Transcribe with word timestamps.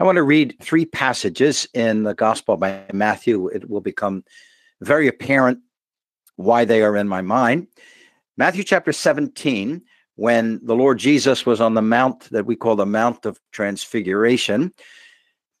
I 0.00 0.04
want 0.04 0.14
to 0.16 0.22
read 0.22 0.54
three 0.62 0.86
passages 0.86 1.66
in 1.74 2.04
the 2.04 2.14
Gospel 2.14 2.56
by 2.56 2.84
Matthew. 2.92 3.48
It 3.48 3.68
will 3.68 3.80
become 3.80 4.22
very 4.80 5.08
apparent 5.08 5.58
why 6.36 6.64
they 6.64 6.82
are 6.82 6.96
in 6.96 7.08
my 7.08 7.20
mind. 7.20 7.66
Matthew 8.36 8.62
chapter 8.62 8.92
17, 8.92 9.82
when 10.14 10.60
the 10.62 10.76
Lord 10.76 10.98
Jesus 10.98 11.44
was 11.44 11.60
on 11.60 11.74
the 11.74 11.82
mount 11.82 12.30
that 12.30 12.46
we 12.46 12.54
call 12.54 12.76
the 12.76 12.86
Mount 12.86 13.26
of 13.26 13.40
Transfiguration, 13.50 14.72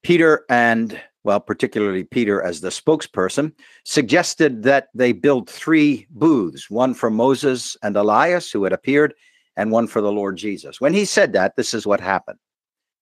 Peter 0.04 0.44
and, 0.48 1.00
well, 1.24 1.40
particularly 1.40 2.04
Peter 2.04 2.40
as 2.40 2.60
the 2.60 2.68
spokesperson, 2.68 3.52
suggested 3.84 4.62
that 4.62 4.86
they 4.94 5.10
build 5.10 5.50
three 5.50 6.06
booths 6.10 6.70
one 6.70 6.94
for 6.94 7.10
Moses 7.10 7.76
and 7.82 7.96
Elias, 7.96 8.52
who 8.52 8.62
had 8.62 8.72
appeared, 8.72 9.14
and 9.56 9.72
one 9.72 9.88
for 9.88 10.00
the 10.00 10.12
Lord 10.12 10.36
Jesus. 10.36 10.80
When 10.80 10.94
he 10.94 11.04
said 11.04 11.32
that, 11.32 11.56
this 11.56 11.74
is 11.74 11.88
what 11.88 12.00
happened. 12.00 12.38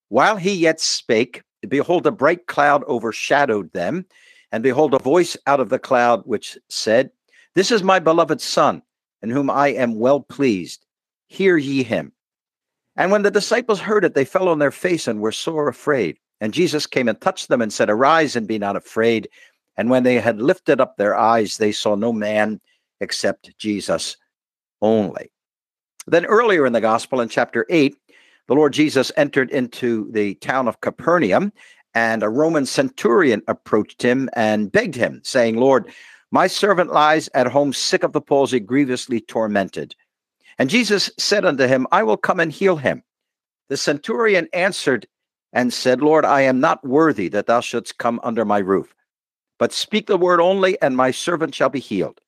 While 0.09 0.37
he 0.37 0.53
yet 0.53 0.79
spake, 0.79 1.43
behold, 1.67 2.07
a 2.07 2.11
bright 2.11 2.47
cloud 2.47 2.83
overshadowed 2.85 3.71
them, 3.73 4.05
and 4.51 4.63
behold, 4.63 4.93
a 4.93 4.99
voice 4.99 5.35
out 5.47 5.59
of 5.59 5.69
the 5.69 5.79
cloud 5.79 6.21
which 6.25 6.57
said, 6.69 7.11
This 7.55 7.71
is 7.71 7.83
my 7.83 7.99
beloved 7.99 8.39
Son, 8.39 8.81
in 9.21 9.29
whom 9.29 9.49
I 9.49 9.69
am 9.69 9.99
well 9.99 10.21
pleased. 10.21 10.85
Hear 11.27 11.57
ye 11.57 11.83
him. 11.83 12.13
And 12.95 13.11
when 13.11 13.21
the 13.21 13.31
disciples 13.31 13.79
heard 13.79 14.05
it, 14.05 14.15
they 14.15 14.25
fell 14.25 14.47
on 14.47 14.59
their 14.59 14.71
face 14.71 15.07
and 15.07 15.19
were 15.19 15.31
sore 15.31 15.67
afraid. 15.67 16.17
And 16.39 16.53
Jesus 16.53 16.87
came 16.87 17.07
and 17.07 17.19
touched 17.19 17.49
them 17.49 17.61
and 17.61 17.71
said, 17.73 17.89
Arise 17.89 18.35
and 18.35 18.47
be 18.47 18.57
not 18.57 18.75
afraid. 18.75 19.29
And 19.75 19.89
when 19.89 20.03
they 20.03 20.19
had 20.19 20.41
lifted 20.41 20.79
up 20.79 20.97
their 20.97 21.15
eyes, 21.15 21.57
they 21.57 21.71
saw 21.71 21.95
no 21.95 22.13
man 22.13 22.59
except 23.01 23.55
Jesus 23.57 24.17
only. 24.81 25.31
Then 26.07 26.25
earlier 26.25 26.65
in 26.65 26.73
the 26.73 26.81
gospel, 26.81 27.21
in 27.21 27.29
chapter 27.29 27.65
8, 27.69 27.95
the 28.47 28.55
Lord 28.55 28.73
Jesus 28.73 29.11
entered 29.17 29.51
into 29.51 30.09
the 30.11 30.35
town 30.35 30.67
of 30.67 30.81
Capernaum, 30.81 31.51
and 31.93 32.23
a 32.23 32.29
Roman 32.29 32.65
centurion 32.65 33.41
approached 33.47 34.01
him 34.01 34.29
and 34.33 34.71
begged 34.71 34.95
him, 34.95 35.21
saying, 35.23 35.57
Lord, 35.57 35.91
my 36.31 36.47
servant 36.47 36.91
lies 36.91 37.29
at 37.33 37.47
home 37.47 37.73
sick 37.73 38.03
of 38.03 38.13
the 38.13 38.21
palsy, 38.21 38.59
grievously 38.59 39.21
tormented. 39.21 39.95
And 40.59 40.69
Jesus 40.69 41.11
said 41.17 41.45
unto 41.45 41.67
him, 41.67 41.87
I 41.91 42.03
will 42.03 42.17
come 42.17 42.39
and 42.39 42.51
heal 42.51 42.77
him. 42.77 43.03
The 43.69 43.77
centurion 43.77 44.47
answered 44.53 45.07
and 45.53 45.73
said, 45.73 46.01
Lord, 46.01 46.25
I 46.25 46.41
am 46.41 46.59
not 46.59 46.85
worthy 46.85 47.29
that 47.29 47.47
thou 47.47 47.61
shouldst 47.61 47.97
come 47.97 48.19
under 48.23 48.45
my 48.45 48.59
roof, 48.59 48.93
but 49.59 49.73
speak 49.73 50.07
the 50.07 50.17
word 50.17 50.39
only, 50.39 50.79
and 50.81 50.95
my 50.95 51.11
servant 51.11 51.55
shall 51.55 51.69
be 51.69 51.79
healed. 51.79 52.21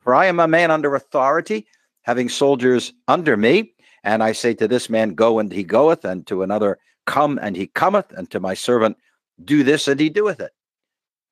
For 0.00 0.14
I 0.14 0.26
am 0.26 0.40
a 0.40 0.48
man 0.48 0.70
under 0.70 0.94
authority, 0.94 1.66
having 2.02 2.28
soldiers 2.28 2.92
under 3.08 3.36
me. 3.36 3.74
And 4.06 4.22
I 4.22 4.30
say 4.30 4.54
to 4.54 4.68
this 4.68 4.88
man, 4.88 5.14
Go, 5.14 5.40
and 5.40 5.52
he 5.52 5.64
goeth, 5.64 6.04
and 6.04 6.24
to 6.28 6.44
another, 6.44 6.78
Come, 7.06 7.40
and 7.42 7.56
he 7.56 7.66
cometh, 7.66 8.12
and 8.12 8.30
to 8.30 8.38
my 8.38 8.54
servant, 8.54 8.96
Do 9.44 9.64
this, 9.64 9.88
and 9.88 9.98
he 9.98 10.08
doeth 10.08 10.40
it. 10.40 10.52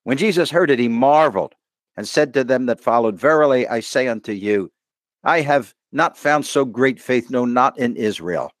When 0.03 0.17
Jesus 0.17 0.51
heard 0.51 0.69
it, 0.69 0.77
he 0.77 0.89
marveled 0.89 1.55
and 1.95 2.05
said 2.05 2.33
to 2.33 2.43
them 2.43 2.65
that 2.65 2.81
followed, 2.81 3.15
Verily 3.15 3.65
I 3.65 3.79
say 3.79 4.09
unto 4.09 4.33
you, 4.33 4.73
I 5.23 5.39
have 5.39 5.73
not 5.93 6.17
found 6.17 6.45
so 6.45 6.65
great 6.65 6.99
faith, 6.99 7.31
no, 7.31 7.45
not 7.45 7.79
in 7.79 7.95
Israel. 7.95 8.51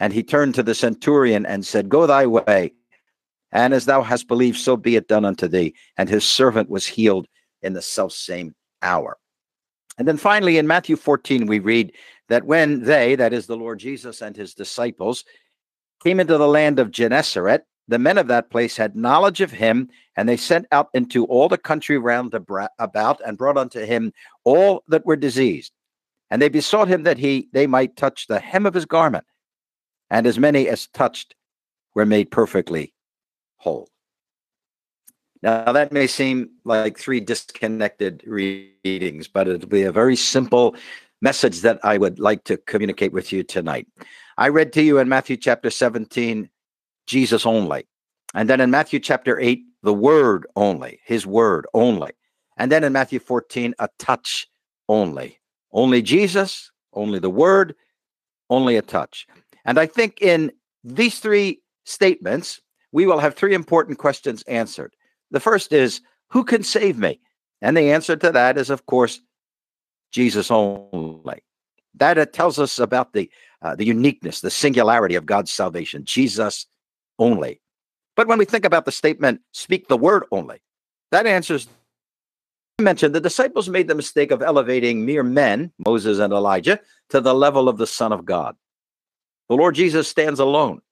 And 0.00 0.12
he 0.12 0.24
turned 0.24 0.56
to 0.56 0.64
the 0.64 0.74
centurion 0.74 1.46
and 1.46 1.64
said, 1.64 1.88
Go 1.88 2.08
thy 2.08 2.26
way, 2.26 2.72
and 3.52 3.72
as 3.72 3.84
thou 3.84 4.02
hast 4.02 4.26
believed, 4.26 4.58
so 4.58 4.76
be 4.76 4.96
it 4.96 5.06
done 5.06 5.24
unto 5.24 5.46
thee. 5.46 5.74
And 5.96 6.08
his 6.08 6.24
servant 6.24 6.68
was 6.68 6.88
healed 6.88 7.28
in 7.62 7.72
the 7.72 7.82
selfsame 7.82 8.54
hour. 8.82 9.16
And 9.96 10.06
then 10.06 10.16
finally, 10.16 10.58
in 10.58 10.66
Matthew 10.66 10.96
14, 10.96 11.46
we 11.46 11.58
read 11.58 11.92
that 12.28 12.44
when 12.44 12.84
they, 12.84 13.14
that 13.14 13.32
is 13.32 13.46
the 13.46 13.56
Lord 13.56 13.78
Jesus 13.78 14.20
and 14.20 14.36
his 14.36 14.54
disciples, 14.54 15.24
came 16.02 16.20
into 16.20 16.38
the 16.38 16.48
land 16.48 16.78
of 16.78 16.90
Gennesaret, 16.90 17.64
the 17.88 17.98
men 17.98 18.18
of 18.18 18.26
that 18.28 18.50
place 18.50 18.76
had 18.76 18.96
knowledge 18.96 19.40
of 19.40 19.52
him, 19.52 19.88
and 20.16 20.28
they 20.28 20.36
sent 20.36 20.66
out 20.72 20.88
into 20.92 21.24
all 21.26 21.48
the 21.48 21.58
country 21.58 21.98
round 21.98 22.34
about 22.78 23.20
and 23.24 23.38
brought 23.38 23.56
unto 23.56 23.84
him 23.84 24.12
all 24.44 24.82
that 24.88 25.06
were 25.06 25.16
diseased. 25.16 25.72
And 26.30 26.42
they 26.42 26.48
besought 26.48 26.88
him 26.88 27.04
that 27.04 27.18
he 27.18 27.48
they 27.52 27.68
might 27.68 27.96
touch 27.96 28.26
the 28.26 28.40
hem 28.40 28.66
of 28.66 28.74
his 28.74 28.86
garment, 28.86 29.24
and 30.10 30.26
as 30.26 30.38
many 30.38 30.68
as 30.68 30.88
touched 30.88 31.36
were 31.94 32.06
made 32.06 32.32
perfectly 32.32 32.92
whole. 33.56 33.88
Now, 35.42 35.70
that 35.70 35.92
may 35.92 36.08
seem 36.08 36.50
like 36.64 36.98
three 36.98 37.20
disconnected 37.20 38.24
readings, 38.26 39.28
but 39.28 39.46
it'll 39.46 39.68
be 39.68 39.82
a 39.82 39.92
very 39.92 40.16
simple 40.16 40.74
message 41.20 41.60
that 41.62 41.78
I 41.82 41.98
would 41.98 42.18
like 42.18 42.44
to 42.44 42.56
communicate 42.56 43.12
with 43.12 43.32
you 43.32 43.42
tonight. 43.42 43.86
I 44.36 44.48
read 44.48 44.72
to 44.74 44.82
you 44.82 44.98
in 44.98 45.08
Matthew 45.08 45.36
chapter 45.36 45.70
17, 45.70 46.50
Jesus 47.06 47.46
only. 47.46 47.86
And 48.34 48.50
then 48.50 48.60
in 48.60 48.70
Matthew 48.70 49.00
chapter 49.00 49.38
8, 49.40 49.62
the 49.82 49.94
word 49.94 50.46
only, 50.56 51.00
his 51.04 51.26
word 51.26 51.66
only. 51.72 52.10
And 52.56 52.70
then 52.70 52.84
in 52.84 52.92
Matthew 52.92 53.18
14, 53.18 53.74
a 53.78 53.88
touch 53.98 54.46
only. 54.88 55.38
Only 55.72 56.02
Jesus, 56.02 56.70
only 56.92 57.18
the 57.18 57.30
word, 57.30 57.74
only 58.50 58.76
a 58.76 58.82
touch. 58.82 59.26
And 59.64 59.78
I 59.78 59.86
think 59.86 60.20
in 60.20 60.52
these 60.84 61.18
three 61.18 61.60
statements, 61.84 62.60
we 62.92 63.06
will 63.06 63.18
have 63.18 63.34
three 63.34 63.54
important 63.54 63.98
questions 63.98 64.42
answered. 64.44 64.94
The 65.30 65.40
first 65.40 65.72
is, 65.72 66.00
who 66.30 66.44
can 66.44 66.62
save 66.62 66.98
me? 66.98 67.20
And 67.60 67.76
the 67.76 67.90
answer 67.90 68.16
to 68.16 68.32
that 68.32 68.58
is, 68.58 68.70
of 68.70 68.86
course, 68.86 69.20
Jesus 70.12 70.50
only. 70.50 71.42
That 71.94 72.18
it 72.18 72.32
tells 72.32 72.58
us 72.58 72.78
about 72.78 73.12
the 73.12 73.30
uh, 73.62 73.74
the 73.74 73.86
uniqueness, 73.86 74.40
the 74.40 74.50
singularity 74.50 75.14
of 75.14 75.26
God's 75.26 75.50
salvation, 75.50 76.04
Jesus 76.04 76.66
only. 77.18 77.60
But 78.14 78.28
when 78.28 78.38
we 78.38 78.44
think 78.44 78.64
about 78.64 78.84
the 78.84 78.92
statement, 78.92 79.40
speak 79.52 79.88
the 79.88 79.96
word 79.96 80.24
only, 80.30 80.60
that 81.10 81.26
answers. 81.26 81.68
I 82.78 82.82
mentioned 82.82 83.14
the 83.14 83.20
disciples 83.20 83.70
made 83.70 83.88
the 83.88 83.94
mistake 83.94 84.30
of 84.30 84.42
elevating 84.42 85.06
mere 85.06 85.22
men, 85.22 85.72
Moses 85.86 86.18
and 86.18 86.32
Elijah, 86.32 86.78
to 87.08 87.22
the 87.22 87.34
level 87.34 87.70
of 87.70 87.78
the 87.78 87.86
Son 87.86 88.12
of 88.12 88.26
God. 88.26 88.54
The 89.48 89.56
Lord 89.56 89.74
Jesus 89.74 90.08
stands 90.08 90.40
alone. 90.40 90.82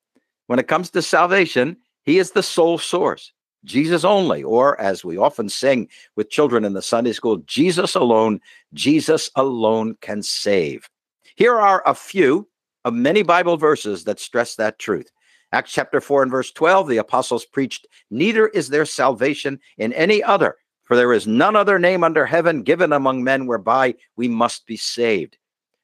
When 0.47 0.59
it 0.59 0.69
comes 0.69 0.91
to 0.91 1.03
salvation, 1.03 1.77
he 2.05 2.19
is 2.19 2.31
the 2.31 2.43
sole 2.43 2.79
source. 2.79 3.34
Jesus 3.65 4.05
only, 4.05 4.43
or 4.43 4.81
as 4.81 5.05
we 5.05 5.17
often 5.17 5.49
sing 5.49 5.89
with 6.17 6.31
children 6.31 6.65
in 6.65 6.75
the 6.75 6.83
Sunday 6.83 7.13
school, 7.13 7.39
Jesus 7.39 7.95
alone, 7.95 8.41
Jesus 8.75 9.31
alone 9.37 9.97
can 10.01 10.23
save. 10.23 10.89
Here 11.37 11.57
are 11.57 11.83
a 11.87 11.95
few 11.95 12.49
of 12.85 12.95
many 12.95 13.23
Bible 13.23 13.57
verses 13.57 14.05
that 14.05 14.21
stress 14.21 14.57
that 14.57 14.79
truth. 14.79 15.11
Acts 15.53 15.73
chapter 15.73 16.01
4 16.01 16.25
and 16.25 16.31
verse 16.31 16.51
12, 16.51 16.89
the 16.89 16.97
apostles 16.99 17.47
preached, 17.47 17.87
Neither 18.11 18.49
is 18.49 18.69
there 18.69 18.85
salvation 18.85 19.61
in 19.79 19.93
any 19.93 20.23
other, 20.23 20.57
for 20.83 20.97
there 20.97 21.13
is 21.13 21.27
none 21.27 21.57
other 21.57 21.79
name 21.79 22.05
under 22.05 22.27
heaven 22.27 22.63
given 22.63 22.93
among 22.93 23.25
men 23.25 23.47
whereby 23.47 23.95
we 24.17 24.29
must 24.29 24.67
be 24.67 24.77
saved. 24.77 25.39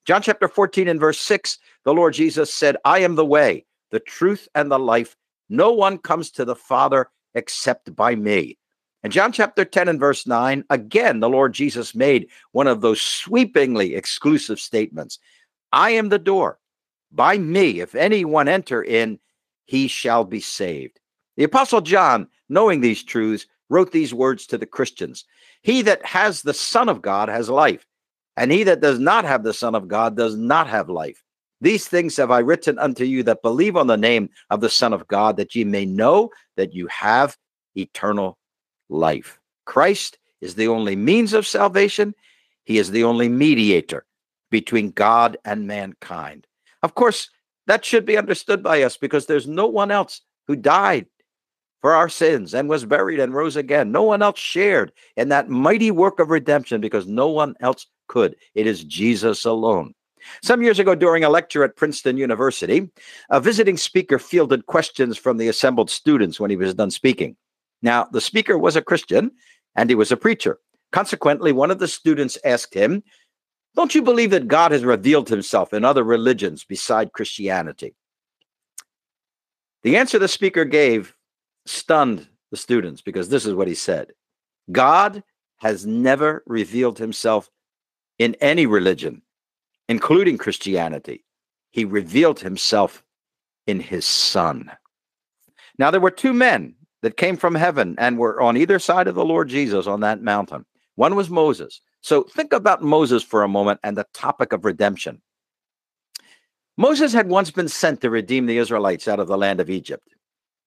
John 0.05 0.23
chapter 0.23 0.49
14 0.49 0.89
and 0.89 1.01
verse 1.01 1.21
6, 1.21 1.59
the 1.85 1.95
Lord 1.95 2.15
Jesus 2.15 2.53
said, 2.53 2.77
I 2.85 2.99
am 2.99 3.15
the 3.15 3.25
way, 3.25 3.65
the 3.91 4.01
truth, 4.01 4.49
and 4.55 4.71
the 4.71 4.79
life. 4.79 5.17
No 5.49 5.73
one 5.73 5.99
comes 5.99 6.31
to 6.33 6.45
the 6.45 6.57
Father 6.57 7.09
except 7.35 7.95
by 7.95 8.15
me. 8.15 8.59
In 9.03 9.11
John 9.11 9.33
chapter 9.33 9.65
10 9.65 9.89
and 9.89 10.01
verse 10.01 10.27
9, 10.27 10.65
again, 10.69 11.21
the 11.21 11.29
Lord 11.29 11.55
Jesus 11.55 11.95
made 11.95 12.29
one 12.53 12.67
of 12.67 12.81
those 12.81 13.01
sweepingly 13.01 13.95
exclusive 13.95 14.61
statements 14.61 15.19
I 15.73 15.91
am 15.91 16.09
the 16.09 16.19
door. 16.19 16.59
By 17.13 17.39
me, 17.39 17.81
if 17.81 17.95
anyone 17.95 18.49
enter 18.49 18.83
in, 18.83 19.19
he 19.65 19.89
shall 19.89 20.25
be 20.25 20.41
saved. 20.41 21.01
The 21.37 21.45
Apostle 21.45 21.81
John, 21.81 22.29
knowing 22.49 22.81
these 22.81 23.03
truths, 23.03 23.47
wrote 23.69 23.93
these 23.93 24.13
words 24.13 24.47
to 24.49 24.59
the 24.59 24.67
Christians 24.67 25.25
He 25.63 25.83
that 25.83 26.05
has 26.05 26.43
the 26.43 26.55
Son 26.55 26.89
of 26.89 27.01
God 27.01 27.29
has 27.29 27.49
life, 27.49 27.87
and 28.37 28.53
he 28.53 28.65
that 28.65 28.81
does 28.81 28.99
not 28.99 29.25
have 29.25 29.43
the 29.43 29.55
Son 29.55 29.75
of 29.75 29.89
God 29.89 30.17
does 30.17 30.37
not 30.37 30.67
have 30.67 30.91
life. 30.91 31.23
These 31.61 31.89
things 31.89 32.17
have 32.17 32.31
I 32.31 32.39
written 32.39 32.79
unto 32.79 33.05
you 33.05 33.23
that 33.25 33.43
believe 33.43 33.77
on 33.77 33.87
the 33.87 33.97
name 33.97 34.31
of 34.49 34.61
the 34.61 34.71
Son 34.71 34.93
of 34.93 35.07
God, 35.09 35.37
that 35.37 35.55
ye 35.55 35.65
may 35.65 35.85
know 35.85 36.31
that 36.57 36.75
you 36.75 36.87
have 36.87 37.37
eternal 37.77 38.39
life. 38.89 39.39
Christ 39.67 40.19
is 40.41 40.55
the 40.55 40.69
only 40.69 40.97
means 40.97 41.33
of 41.33 41.47
salvation, 41.47 42.15
He 42.65 42.79
is 42.79 42.91
the 42.91 43.05
only 43.05 43.29
mediator 43.29 44.07
between 44.51 44.91
God 44.91 45.37
and 45.45 45.67
mankind. 45.67 46.47
Of 46.83 46.95
course, 46.95 47.29
that 47.67 47.85
should 47.85 48.05
be 48.05 48.17
understood 48.17 48.63
by 48.63 48.83
us 48.83 48.97
because 48.97 49.27
there's 49.27 49.47
no 49.47 49.67
one 49.67 49.91
else 49.91 50.23
who 50.49 50.57
died 50.57 51.07
for 51.81 51.93
our 51.95 52.09
sins 52.09 52.55
and 52.55 52.69
was 52.69 52.85
buried 52.85 53.21
and 53.21 53.35
rose 53.35 53.57
again. 53.57 53.93
No 53.93 54.03
one 54.03 54.23
else 54.23 54.39
shared 54.39 54.93
in 55.17 55.29
that 55.29 55.49
mighty 55.49 55.91
work 55.91 56.19
of 56.19 56.31
redemption 56.31 56.81
because 56.81 57.07
no 57.07 57.29
one 57.29 57.55
else 57.61 57.87
could. 58.09 58.37
It 58.55 58.67
is 58.67 58.85
Jesus 58.85 59.45
alone. 59.45 59.95
Some 60.43 60.63
years 60.63 60.79
ago, 60.79 60.95
during 60.95 61.25
a 61.25 61.29
lecture 61.31 61.65
at 61.65 61.77
Princeton 61.77 62.17
University, 62.17 62.89
a 63.31 63.41
visiting 63.41 63.77
speaker 63.77 64.19
fielded 64.19 64.67
questions 64.67 65.17
from 65.17 65.37
the 65.37 65.49
assembled 65.49 65.91
students 65.91 66.39
when 66.39 66.51
he 66.51 66.57
was 66.57 66.75
done 66.75 66.91
speaking. 66.91 67.37
Now, 67.83 68.05
the 68.05 68.21
speaker 68.21 68.59
was 68.59 68.77
a 68.77 68.83
Christian 68.83 69.31
and 69.75 69.89
he 69.89 69.95
was 69.95 70.13
a 70.13 70.17
preacher. 70.17 70.59
Consequently, 70.93 71.53
one 71.53 71.71
of 71.71 71.79
the 71.79 71.89
students 71.89 72.39
asked 72.45 72.75
him, 72.75 73.03
Don't 73.77 73.95
you 73.95 74.03
believe 74.03 74.31
that 74.31 74.49
God 74.49 74.73
has 74.73 74.85
revealed 74.85 75.29
himself 75.29 75.73
in 75.73 75.85
other 75.85 76.03
religions 76.03 76.65
beside 76.65 77.13
Christianity? 77.13 77.95
The 79.83 79.97
answer 79.97 80.19
the 80.19 80.29
speaker 80.29 80.65
gave 80.65 81.15
stunned 81.67 82.27
the 82.51 82.57
students 82.57 83.01
because 83.01 83.29
this 83.29 83.47
is 83.47 83.55
what 83.55 83.69
he 83.69 83.75
said 83.75 84.13
God 84.71 85.23
has 85.59 85.87
never 85.87 86.43
revealed 86.47 86.99
himself 86.99 87.49
in 88.19 88.35
any 88.41 88.67
religion, 88.67 89.23
including 89.91 90.39
Christianity. 90.39 91.25
He 91.73 91.85
revealed 91.85 92.39
himself 92.39 93.03
in 93.67 93.81
his 93.81 94.07
son. 94.07 94.71
Now, 95.79 95.91
there 95.91 96.01
were 96.01 96.13
two 96.13 96.33
men 96.33 96.77
that 97.03 97.17
came 97.17 97.37
from 97.37 97.57
heaven 97.57 97.97
and 97.99 98.17
were 98.17 98.41
on 98.41 98.57
either 98.57 98.79
side 98.79 99.09
of 99.09 99.17
the 99.17 99.25
Lord 99.25 99.49
Jesus 99.49 99.89
on 99.89 99.99
that 100.01 100.23
mountain. 100.23 100.65
One 100.95 101.17
was 101.17 101.29
Moses. 101.29 101.81
So 102.03 102.23
think 102.23 102.53
about 102.53 102.85
Moses 102.85 103.25
for 103.25 103.43
a 103.43 103.49
moment 103.49 103.81
and 103.83 103.97
the 103.97 104.07
topic 104.15 104.53
of 104.53 104.65
redemption. 104.65 105.23
Moses 106.77 107.13
had 107.13 107.29
once 107.29 107.51
been 107.51 107.69
sent 107.69 108.01
to 108.03 108.11
redeem 108.11 108.47
the 108.47 108.59
Israelites 108.59 109.09
out 109.09 109.19
of 109.19 109.27
the 109.27 109.37
land 109.37 109.59
of 109.59 109.71
Egypt. 109.71 110.07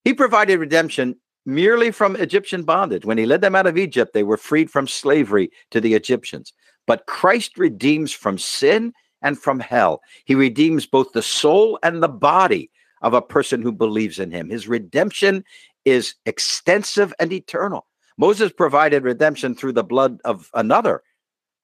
He 0.03 0.13
provided 0.13 0.59
redemption 0.59 1.15
merely 1.45 1.91
from 1.91 2.17
Egyptian 2.17 2.63
bondage. 2.63 3.05
When 3.05 3.17
he 3.17 3.25
led 3.25 3.39
them 3.39 3.55
out 3.55 3.67
of 3.67 3.77
Egypt, 3.77 4.13
they 4.13 4.23
were 4.23 4.37
freed 4.37 4.69
from 4.69 4.85
slavery 4.85 5.49
to 5.71 5.79
the 5.79 5.93
Egyptians. 5.93 6.51
But 6.85 7.05
Christ 7.05 7.57
redeems 7.57 8.11
from 8.11 8.37
sin 8.37 8.91
and 9.23 9.39
from 9.39 9.59
hell. 9.59 10.01
He 10.25 10.35
redeems 10.35 10.85
both 10.85 11.13
the 11.13 11.21
soul 11.21 11.79
and 11.81 12.03
the 12.03 12.09
body 12.09 12.69
of 13.01 13.13
a 13.13 13.21
person 13.21 13.61
who 13.61 13.71
believes 13.71 14.19
in 14.19 14.31
him. 14.31 14.49
His 14.49 14.67
redemption 14.67 15.43
is 15.85 16.15
extensive 16.25 17.13
and 17.19 17.33
eternal. 17.33 17.87
Moses 18.17 18.51
provided 18.51 19.03
redemption 19.03 19.55
through 19.55 19.73
the 19.73 19.83
blood 19.83 20.19
of 20.23 20.49
another. 20.53 21.01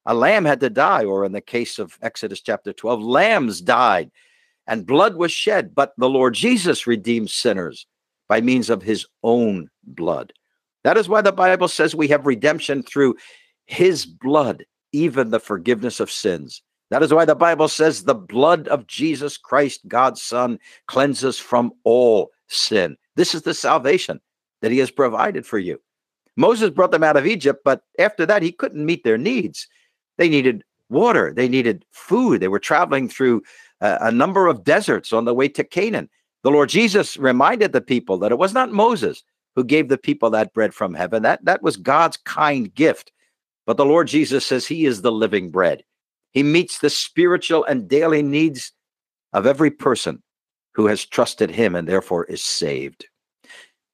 A 0.05 0.13
lamb 0.13 0.45
had 0.45 0.59
to 0.61 0.69
die, 0.69 1.03
or 1.03 1.23
in 1.23 1.33
the 1.33 1.41
case 1.41 1.77
of 1.77 1.97
Exodus 2.01 2.41
chapter 2.41 2.73
12, 2.73 3.01
lambs 3.01 3.61
died 3.61 4.09
and 4.65 4.85
blood 4.85 5.15
was 5.15 5.31
shed. 5.31 5.75
But 5.75 5.93
the 5.97 6.09
Lord 6.09 6.33
Jesus 6.33 6.87
redeems 6.87 7.33
sinners 7.33 7.85
by 8.27 8.41
means 8.41 8.69
of 8.69 8.81
his 8.81 9.05
own 9.23 9.69
blood. 9.83 10.31
That 10.83 10.97
is 10.97 11.09
why 11.09 11.21
the 11.21 11.31
Bible 11.31 11.67
says 11.67 11.93
we 11.93 12.07
have 12.07 12.25
redemption 12.25 12.83
through 12.83 13.15
his 13.65 14.05
blood, 14.05 14.63
even 14.91 15.29
the 15.29 15.39
forgiveness 15.39 15.99
of 15.99 16.11
sins. 16.11 16.61
That 16.89 17.03
is 17.03 17.13
why 17.13 17.25
the 17.25 17.35
Bible 17.35 17.67
says 17.67 18.03
the 18.03 18.15
blood 18.15 18.67
of 18.67 18.87
Jesus 18.87 19.37
Christ, 19.37 19.87
God's 19.87 20.21
Son, 20.21 20.59
cleanses 20.87 21.37
from 21.37 21.71
all 21.83 22.31
sin. 22.47 22.97
This 23.15 23.35
is 23.35 23.43
the 23.43 23.53
salvation 23.53 24.19
that 24.61 24.71
he 24.71 24.79
has 24.79 24.91
provided 24.91 25.45
for 25.45 25.59
you. 25.59 25.79
Moses 26.35 26.69
brought 26.69 26.91
them 26.91 27.03
out 27.03 27.17
of 27.17 27.27
Egypt, 27.27 27.61
but 27.63 27.81
after 27.99 28.25
that, 28.25 28.41
he 28.41 28.51
couldn't 28.51 28.85
meet 28.85 29.03
their 29.03 29.17
needs. 29.17 29.67
They 30.17 30.29
needed 30.29 30.63
water, 30.89 31.33
they 31.35 31.47
needed 31.47 31.85
food. 31.91 32.41
They 32.41 32.47
were 32.47 32.59
traveling 32.59 33.07
through 33.09 33.43
a, 33.81 33.97
a 34.01 34.11
number 34.11 34.47
of 34.47 34.63
deserts 34.63 35.13
on 35.13 35.25
the 35.25 35.33
way 35.33 35.47
to 35.49 35.63
Canaan. 35.63 36.09
The 36.43 36.51
Lord 36.51 36.69
Jesus 36.69 37.17
reminded 37.17 37.73
the 37.73 37.81
people 37.81 38.17
that 38.19 38.31
it 38.31 38.37
was 38.37 38.53
not 38.53 38.71
Moses 38.71 39.23
who 39.55 39.63
gave 39.63 39.89
the 39.89 39.97
people 39.97 40.29
that 40.29 40.53
bread 40.53 40.73
from 40.73 40.93
heaven. 40.93 41.23
That, 41.23 41.43
that 41.45 41.61
was 41.61 41.77
God's 41.77 42.17
kind 42.17 42.73
gift. 42.73 43.11
But 43.65 43.77
the 43.77 43.85
Lord 43.85 44.07
Jesus 44.07 44.45
says 44.45 44.65
he 44.65 44.85
is 44.85 45.01
the 45.01 45.11
living 45.11 45.51
bread. 45.51 45.83
He 46.31 46.43
meets 46.43 46.79
the 46.79 46.89
spiritual 46.89 47.63
and 47.65 47.87
daily 47.87 48.21
needs 48.21 48.71
of 49.33 49.45
every 49.45 49.71
person 49.71 50.21
who 50.73 50.87
has 50.87 51.05
trusted 51.05 51.51
him 51.51 51.75
and 51.75 51.87
therefore 51.87 52.25
is 52.25 52.43
saved. 52.43 53.07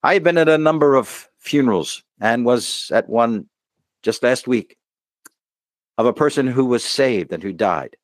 I've 0.04 0.24
been 0.24 0.38
at 0.38 0.50
a 0.50 0.58
number 0.58 0.96
of 0.96 1.30
funerals 1.40 2.04
and 2.20 2.46
was 2.46 2.92
at 2.94 3.10
one 3.10 3.48
just 4.04 4.22
last 4.22 4.48
week 4.48 4.78
of 5.98 6.06
a 6.06 6.14
person 6.14 6.48
who 6.48 6.66
was 6.66 6.84
saved 6.84 7.32
and 7.32 7.42
who 7.42 7.54
died. 7.54 7.96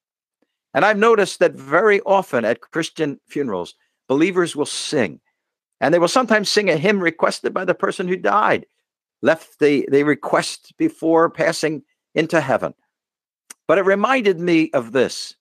And 0.74 0.86
I've 0.86 0.98
noticed 0.98 1.39
that 1.39 1.54
very 1.54 2.00
often 2.01 2.45
at 2.45 2.62
Christian 2.62 3.19
funerals, 3.28 3.75
believers 4.07 4.56
will 4.56 4.66
sing, 4.66 5.19
and 5.81 5.94
they 5.94 6.00
will 6.00 6.07
sometimes 6.07 6.50
sing 6.50 6.69
a 6.69 6.78
hymn 6.78 7.01
requested 7.01 7.54
by 7.54 7.66
the 7.66 7.75
person 7.75 8.07
who 8.07 8.16
died, 8.16 8.66
left 9.22 9.60
the, 9.60 9.88
the 9.92 10.04
request 10.04 10.74
before 10.78 11.30
passing 11.30 11.83
into 12.16 12.39
heaven. 12.39 12.74
But 13.71 13.77
it 13.77 13.85
reminded 13.85 14.38
me 14.38 14.69
of 14.73 14.91
this. 14.91 15.33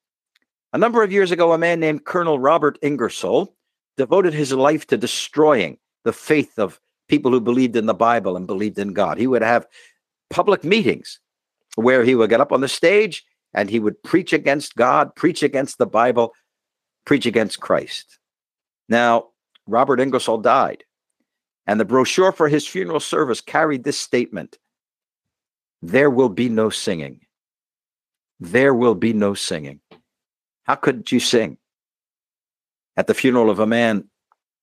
A 0.73 0.79
number 0.79 1.03
of 1.03 1.11
years 1.11 1.33
ago, 1.33 1.53
a 1.53 1.59
man 1.59 1.81
named 1.81 2.05
Colonel 2.05 2.39
Robert 2.39 2.79
Ingersoll 2.81 3.57
devoted 3.97 4.35
his 4.35 4.53
life 4.53 4.87
to 4.87 4.97
destroying 4.97 5.79
the 6.05 6.13
faith 6.13 6.57
of 6.57 6.79
people 7.09 7.33
who 7.33 7.41
believed 7.41 7.75
in 7.75 7.87
the 7.87 7.93
Bible 7.93 8.37
and 8.37 8.47
believed 8.47 8.79
in 8.79 8.93
God. 8.93 9.19
He 9.19 9.27
would 9.27 9.43
have 9.43 9.67
public 10.31 10.63
meetings 10.63 11.19
where 11.75 12.05
he 12.05 12.15
would 12.15 12.31
get 12.31 12.41
up 12.41 12.53
on 12.53 12.61
the 12.61 12.69
stage 12.69 13.25
and 13.53 13.69
he 13.69 13.81
would 13.81 14.01
preach 14.05 14.33
against 14.33 14.77
God, 14.77 15.13
preach 15.17 15.43
against 15.43 15.79
the 15.79 15.87
Bible, 15.87 16.33
preach 17.05 17.27
against 17.27 17.59
Christ. 17.59 18.21
Now, 18.89 19.31
Robert 19.67 19.99
Ingersoll 19.99 20.39
died, 20.39 20.85
and 21.67 21.81
the 21.81 21.85
brochure 21.85 22.31
for 22.31 22.47
his 22.47 22.65
funeral 22.65 23.01
service 23.01 23.41
carried 23.41 23.83
this 23.83 23.99
statement 23.99 24.57
There 25.83 26.11
will 26.11 26.29
be 26.29 26.49
no 26.49 26.71
singing. 26.71 27.23
There 28.41 28.75
will 28.75 28.95
be 28.95 29.13
no 29.13 29.35
singing. 29.35 29.81
How 30.65 30.75
could 30.75 31.13
you 31.13 31.21
sing 31.21 31.59
at 32.97 33.07
the 33.07 33.15
funeral 33.15 33.51
of 33.51 33.59
a 33.59 33.67
man 33.67 34.09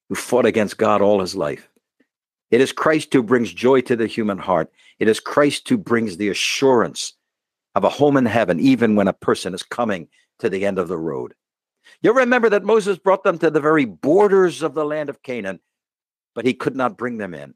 who 0.09 0.15
fought 0.15 0.45
against 0.45 0.77
God 0.77 1.01
all 1.01 1.21
his 1.21 1.35
life? 1.35 1.69
It 2.49 2.59
is 2.59 2.71
Christ 2.71 3.13
who 3.13 3.21
brings 3.21 3.53
joy 3.53 3.81
to 3.81 3.95
the 3.95 4.07
human 4.07 4.39
heart. 4.39 4.71
It 4.99 5.07
is 5.07 5.19
Christ 5.19 5.69
who 5.69 5.77
brings 5.77 6.17
the 6.17 6.29
assurance 6.29 7.13
of 7.75 7.83
a 7.83 7.89
home 7.89 8.17
in 8.17 8.25
heaven, 8.25 8.59
even 8.59 8.95
when 8.95 9.07
a 9.07 9.13
person 9.13 9.53
is 9.53 9.63
coming 9.63 10.07
to 10.39 10.49
the 10.49 10.65
end 10.65 10.79
of 10.79 10.87
the 10.87 10.97
road. 10.97 11.35
You'll 12.01 12.15
remember 12.15 12.49
that 12.49 12.63
Moses 12.63 12.97
brought 12.97 13.23
them 13.23 13.37
to 13.39 13.51
the 13.51 13.59
very 13.59 13.85
borders 13.85 14.63
of 14.63 14.73
the 14.73 14.85
land 14.85 15.09
of 15.09 15.21
Canaan, 15.21 15.59
but 16.33 16.45
he 16.45 16.53
could 16.53 16.75
not 16.75 16.97
bring 16.97 17.17
them 17.17 17.33
in. 17.33 17.53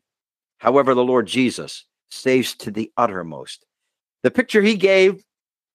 However, 0.59 0.93
the 0.93 1.03
Lord 1.03 1.25
Jesus 1.25 1.85
saves 2.11 2.53
to 2.57 2.69
the 2.69 2.91
uttermost. 2.95 3.65
The 4.23 4.31
picture 4.31 4.61
he 4.61 4.75
gave 4.75 5.23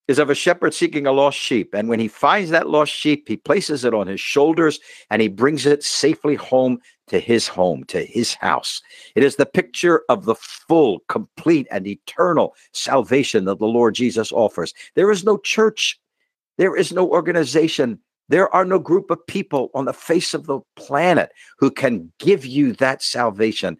is 0.08 0.18
of 0.18 0.30
a 0.30 0.34
shepherd 0.34 0.72
seeking 0.72 1.06
a 1.06 1.12
lost 1.12 1.38
sheep. 1.38 1.74
And 1.74 1.88
when 1.88 1.98
he 1.98 2.08
finds 2.08 2.50
that 2.50 2.68
lost 2.68 2.92
sheep, 2.92 3.26
he 3.26 3.36
places 3.36 3.84
it 3.84 3.94
on 3.94 4.06
his 4.06 4.20
shoulders 4.20 4.78
and 5.10 5.20
he 5.20 5.28
brings 5.28 5.66
it 5.66 5.82
safely 5.82 6.34
home 6.34 6.78
to 7.08 7.18
his 7.20 7.46
home, 7.48 7.84
to 7.84 8.04
his 8.04 8.34
house. 8.34 8.82
It 9.14 9.22
is 9.22 9.36
the 9.36 9.46
picture 9.46 10.02
of 10.08 10.24
the 10.24 10.34
full, 10.34 11.00
complete, 11.08 11.66
and 11.70 11.86
eternal 11.86 12.54
salvation 12.72 13.44
that 13.44 13.58
the 13.58 13.66
Lord 13.66 13.94
Jesus 13.94 14.32
offers. 14.32 14.74
There 14.94 15.10
is 15.10 15.24
no 15.24 15.38
church, 15.38 15.98
there 16.56 16.76
is 16.76 16.92
no 16.92 17.08
organization, 17.08 18.00
there 18.28 18.52
are 18.54 18.64
no 18.64 18.78
group 18.78 19.10
of 19.10 19.24
people 19.26 19.70
on 19.74 19.84
the 19.84 19.92
face 19.92 20.34
of 20.34 20.46
the 20.46 20.60
planet 20.74 21.30
who 21.58 21.70
can 21.70 22.12
give 22.18 22.44
you 22.44 22.72
that 22.74 23.02
salvation. 23.02 23.78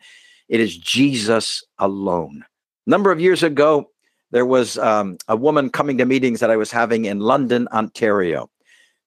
It 0.49 0.61
is 0.61 0.77
Jesus 0.77 1.65
alone. 1.79 2.45
A 2.87 2.91
number 2.91 3.11
of 3.11 3.21
years 3.21 3.43
ago, 3.43 3.91
there 4.31 4.47
was 4.47 4.79
um, 4.79 5.19
a 5.29 5.37
woman 5.37 5.71
coming 5.71 5.99
to 5.99 6.05
meetings 6.05 6.41
that 6.41 6.51
I 6.51 6.57
was 6.57 6.71
having 6.71 7.05
in 7.05 7.21
London, 7.21 7.69
Ontario. 7.73 8.51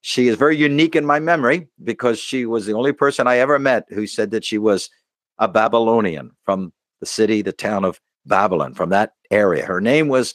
She 0.00 0.28
is 0.28 0.36
very 0.36 0.56
unique 0.56 0.96
in 0.96 1.04
my 1.04 1.20
memory 1.20 1.68
because 1.84 2.18
she 2.18 2.46
was 2.46 2.64
the 2.66 2.72
only 2.72 2.92
person 2.92 3.26
I 3.26 3.38
ever 3.38 3.58
met 3.58 3.84
who 3.90 4.06
said 4.06 4.30
that 4.30 4.44
she 4.44 4.56
was 4.56 4.88
a 5.38 5.46
Babylonian 5.46 6.32
from 6.44 6.72
the 7.00 7.06
city, 7.06 7.42
the 7.42 7.52
town 7.52 7.84
of 7.84 8.00
Babylon, 8.26 8.74
from 8.74 8.90
that 8.90 9.14
area. 9.30 9.66
Her 9.66 9.80
name 9.80 10.08
was 10.08 10.34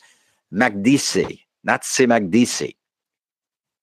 Magdisi, 0.54 1.40
Natsi 1.68 2.06
Magdisi. 2.06 2.76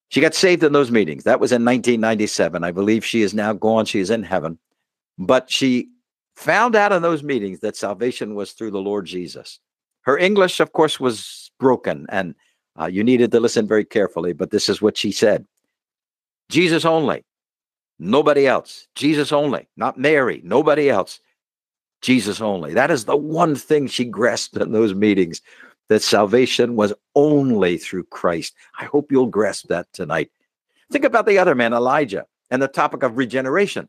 She 0.08 0.20
got 0.20 0.34
saved 0.34 0.62
in 0.62 0.72
those 0.72 0.90
meetings. 0.90 1.24
That 1.24 1.40
was 1.40 1.52
in 1.52 1.64
1997. 1.64 2.62
I 2.62 2.70
believe 2.70 3.04
she 3.04 3.22
is 3.22 3.32
now 3.32 3.52
gone. 3.52 3.86
She 3.86 3.98
is 3.98 4.10
in 4.10 4.22
heaven. 4.22 4.58
But 5.18 5.50
she 5.50 5.88
found 6.36 6.76
out 6.76 6.92
in 6.92 7.02
those 7.02 7.22
meetings 7.22 7.60
that 7.60 7.76
salvation 7.76 8.34
was 8.34 8.52
through 8.52 8.72
the 8.72 8.80
Lord 8.80 9.06
Jesus. 9.06 9.58
Her 10.02 10.18
English, 10.18 10.60
of 10.60 10.72
course, 10.72 10.98
was 10.98 11.50
broken, 11.58 12.06
and 12.08 12.34
uh, 12.78 12.86
you 12.86 13.04
needed 13.04 13.30
to 13.32 13.40
listen 13.40 13.66
very 13.66 13.84
carefully, 13.84 14.32
but 14.32 14.50
this 14.50 14.68
is 14.68 14.82
what 14.82 14.96
she 14.96 15.12
said 15.12 15.46
Jesus 16.48 16.84
only, 16.84 17.24
nobody 17.98 18.46
else. 18.46 18.88
Jesus 18.94 19.32
only, 19.32 19.68
not 19.76 19.98
Mary, 19.98 20.40
nobody 20.44 20.90
else. 20.90 21.20
Jesus 22.02 22.40
only. 22.40 22.74
That 22.74 22.90
is 22.90 23.04
the 23.04 23.16
one 23.16 23.54
thing 23.54 23.86
she 23.86 24.04
grasped 24.04 24.56
in 24.56 24.72
those 24.72 24.92
meetings 24.92 25.40
that 25.88 26.02
salvation 26.02 26.74
was 26.74 26.92
only 27.14 27.78
through 27.78 28.04
Christ. 28.04 28.54
I 28.78 28.84
hope 28.86 29.12
you'll 29.12 29.26
grasp 29.26 29.68
that 29.68 29.92
tonight. 29.92 30.30
Think 30.90 31.04
about 31.04 31.26
the 31.26 31.38
other 31.38 31.54
man, 31.54 31.72
Elijah, 31.72 32.26
and 32.50 32.60
the 32.60 32.68
topic 32.68 33.02
of 33.02 33.16
regeneration. 33.16 33.88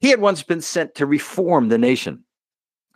He 0.00 0.08
had 0.08 0.20
once 0.20 0.42
been 0.42 0.60
sent 0.60 0.94
to 0.96 1.06
reform 1.06 1.68
the 1.68 1.78
nation. 1.78 2.24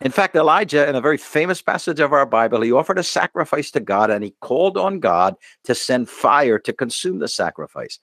In 0.01 0.11
fact, 0.11 0.35
Elijah, 0.35 0.87
in 0.87 0.95
a 0.95 1.01
very 1.01 1.17
famous 1.17 1.61
passage 1.61 1.99
of 1.99 2.13
our 2.13 2.25
Bible, 2.25 2.61
he 2.61 2.71
offered 2.71 2.99
a 2.99 3.03
sacrifice 3.03 3.69
to 3.71 3.81
God 3.81 4.09
and 4.09 4.23
he 4.23 4.33
called 4.39 4.77
on 4.77 4.99
God 4.99 5.35
to 5.65 5.75
send 5.75 6.09
fire 6.09 6.57
to 6.59 6.71
consume 6.71 7.19
the 7.19 7.27
sacrifice. 7.27 7.99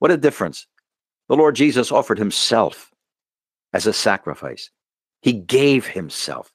What 0.00 0.10
a 0.10 0.16
difference. 0.16 0.66
The 1.28 1.36
Lord 1.36 1.54
Jesus 1.54 1.92
offered 1.92 2.18
himself 2.18 2.90
as 3.72 3.86
a 3.86 3.92
sacrifice, 3.92 4.70
he 5.22 5.32
gave 5.32 5.86
himself. 5.86 6.52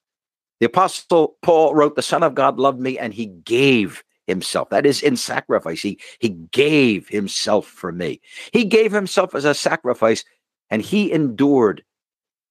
The 0.60 0.68
Apostle 0.68 1.38
Paul 1.42 1.74
wrote, 1.74 1.96
The 1.96 2.02
Son 2.02 2.24
of 2.24 2.36
God 2.36 2.60
loved 2.60 2.80
me 2.80 3.00
and 3.00 3.14
he 3.14 3.28
gave 3.28 4.04
himself. 4.28 4.70
That 4.70 4.86
is 4.86 5.02
in 5.02 5.16
sacrifice. 5.16 5.82
He, 5.82 6.00
he 6.20 6.30
gave 6.30 7.08
himself 7.08 7.66
for 7.66 7.92
me. 7.92 8.22
He 8.52 8.66
gave 8.66 8.92
himself 8.92 9.34
as 9.34 9.46
a 9.46 9.54
sacrifice 9.54 10.24
and 10.70 10.82
he 10.82 11.12
endured 11.12 11.84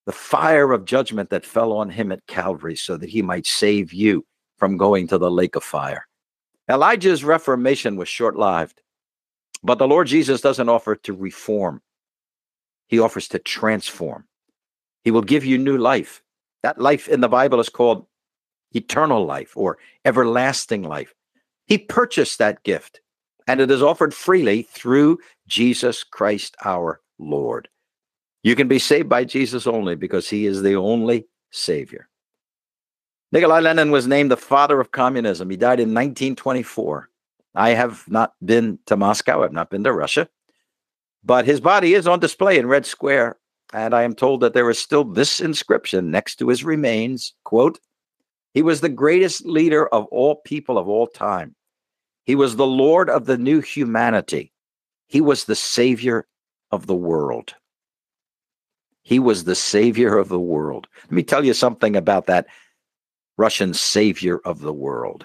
the 0.06 0.12
fire 0.12 0.72
of 0.72 0.84
judgment 0.84 1.30
that 1.30 1.44
fell 1.44 1.72
on 1.72 1.90
him 1.90 2.12
at 2.12 2.26
Calvary 2.26 2.76
so 2.76 2.96
that 2.96 3.10
he 3.10 3.22
might 3.22 3.46
save 3.46 3.92
you 3.92 4.24
from 4.56 4.76
going 4.76 5.08
to 5.08 5.18
the 5.18 5.30
lake 5.30 5.56
of 5.56 5.64
fire. 5.64 6.06
Elijah's 6.70 7.24
reformation 7.24 7.96
was 7.96 8.08
short 8.08 8.36
lived, 8.36 8.80
but 9.62 9.78
the 9.78 9.88
Lord 9.88 10.06
Jesus 10.06 10.40
doesn't 10.40 10.68
offer 10.68 10.94
to 10.96 11.12
reform, 11.12 11.82
he 12.86 13.00
offers 13.00 13.28
to 13.28 13.38
transform. 13.38 14.24
He 15.02 15.10
will 15.10 15.22
give 15.22 15.44
you 15.44 15.58
new 15.58 15.76
life. 15.76 16.22
That 16.62 16.80
life 16.80 17.08
in 17.08 17.20
the 17.20 17.28
Bible 17.28 17.60
is 17.60 17.68
called 17.68 18.06
eternal 18.72 19.24
life 19.24 19.52
or 19.56 19.78
everlasting 20.04 20.82
life. 20.82 21.14
He 21.66 21.78
purchased 21.78 22.38
that 22.38 22.62
gift, 22.62 23.00
and 23.46 23.60
it 23.60 23.70
is 23.70 23.82
offered 23.82 24.14
freely 24.14 24.62
through 24.62 25.18
Jesus 25.48 26.04
Christ 26.04 26.56
our 26.64 27.00
Lord. 27.18 27.68
You 28.46 28.54
can 28.54 28.68
be 28.68 28.78
saved 28.78 29.08
by 29.08 29.24
Jesus 29.24 29.66
only 29.66 29.96
because 29.96 30.30
he 30.30 30.46
is 30.46 30.62
the 30.62 30.76
only 30.76 31.26
Savior. 31.50 32.08
Nikolai 33.32 33.58
Lenin 33.58 33.90
was 33.90 34.06
named 34.06 34.30
the 34.30 34.36
father 34.36 34.80
of 34.80 34.92
communism. 34.92 35.50
He 35.50 35.56
died 35.56 35.80
in 35.80 35.88
1924. 35.88 37.08
I 37.56 37.70
have 37.70 38.04
not 38.06 38.34
been 38.44 38.78
to 38.86 38.96
Moscow, 38.96 39.42
I've 39.42 39.52
not 39.52 39.68
been 39.68 39.82
to 39.82 39.92
Russia, 39.92 40.28
but 41.24 41.44
his 41.44 41.60
body 41.60 41.94
is 41.94 42.06
on 42.06 42.20
display 42.20 42.56
in 42.56 42.68
Red 42.68 42.86
Square. 42.86 43.36
And 43.74 43.92
I 43.92 44.04
am 44.04 44.14
told 44.14 44.42
that 44.42 44.54
there 44.54 44.70
is 44.70 44.78
still 44.78 45.02
this 45.02 45.40
inscription 45.40 46.12
next 46.12 46.36
to 46.36 46.48
his 46.48 46.62
remains 46.62 47.34
quote, 47.42 47.80
He 48.54 48.62
was 48.62 48.80
the 48.80 48.88
greatest 48.88 49.44
leader 49.44 49.88
of 49.88 50.06
all 50.12 50.36
people 50.36 50.78
of 50.78 50.86
all 50.88 51.08
time. 51.08 51.56
He 52.22 52.36
was 52.36 52.54
the 52.54 52.64
Lord 52.64 53.10
of 53.10 53.26
the 53.26 53.38
new 53.38 53.60
humanity. 53.60 54.52
He 55.08 55.20
was 55.20 55.46
the 55.46 55.56
Savior 55.56 56.28
of 56.70 56.86
the 56.86 56.94
world. 56.94 57.56
He 59.06 59.20
was 59.20 59.44
the 59.44 59.54
savior 59.54 60.18
of 60.18 60.28
the 60.28 60.40
world. 60.40 60.88
Let 61.04 61.12
me 61.12 61.22
tell 61.22 61.44
you 61.44 61.54
something 61.54 61.94
about 61.94 62.26
that 62.26 62.48
Russian 63.38 63.72
savior 63.72 64.40
of 64.44 64.62
the 64.62 64.72
world. 64.72 65.24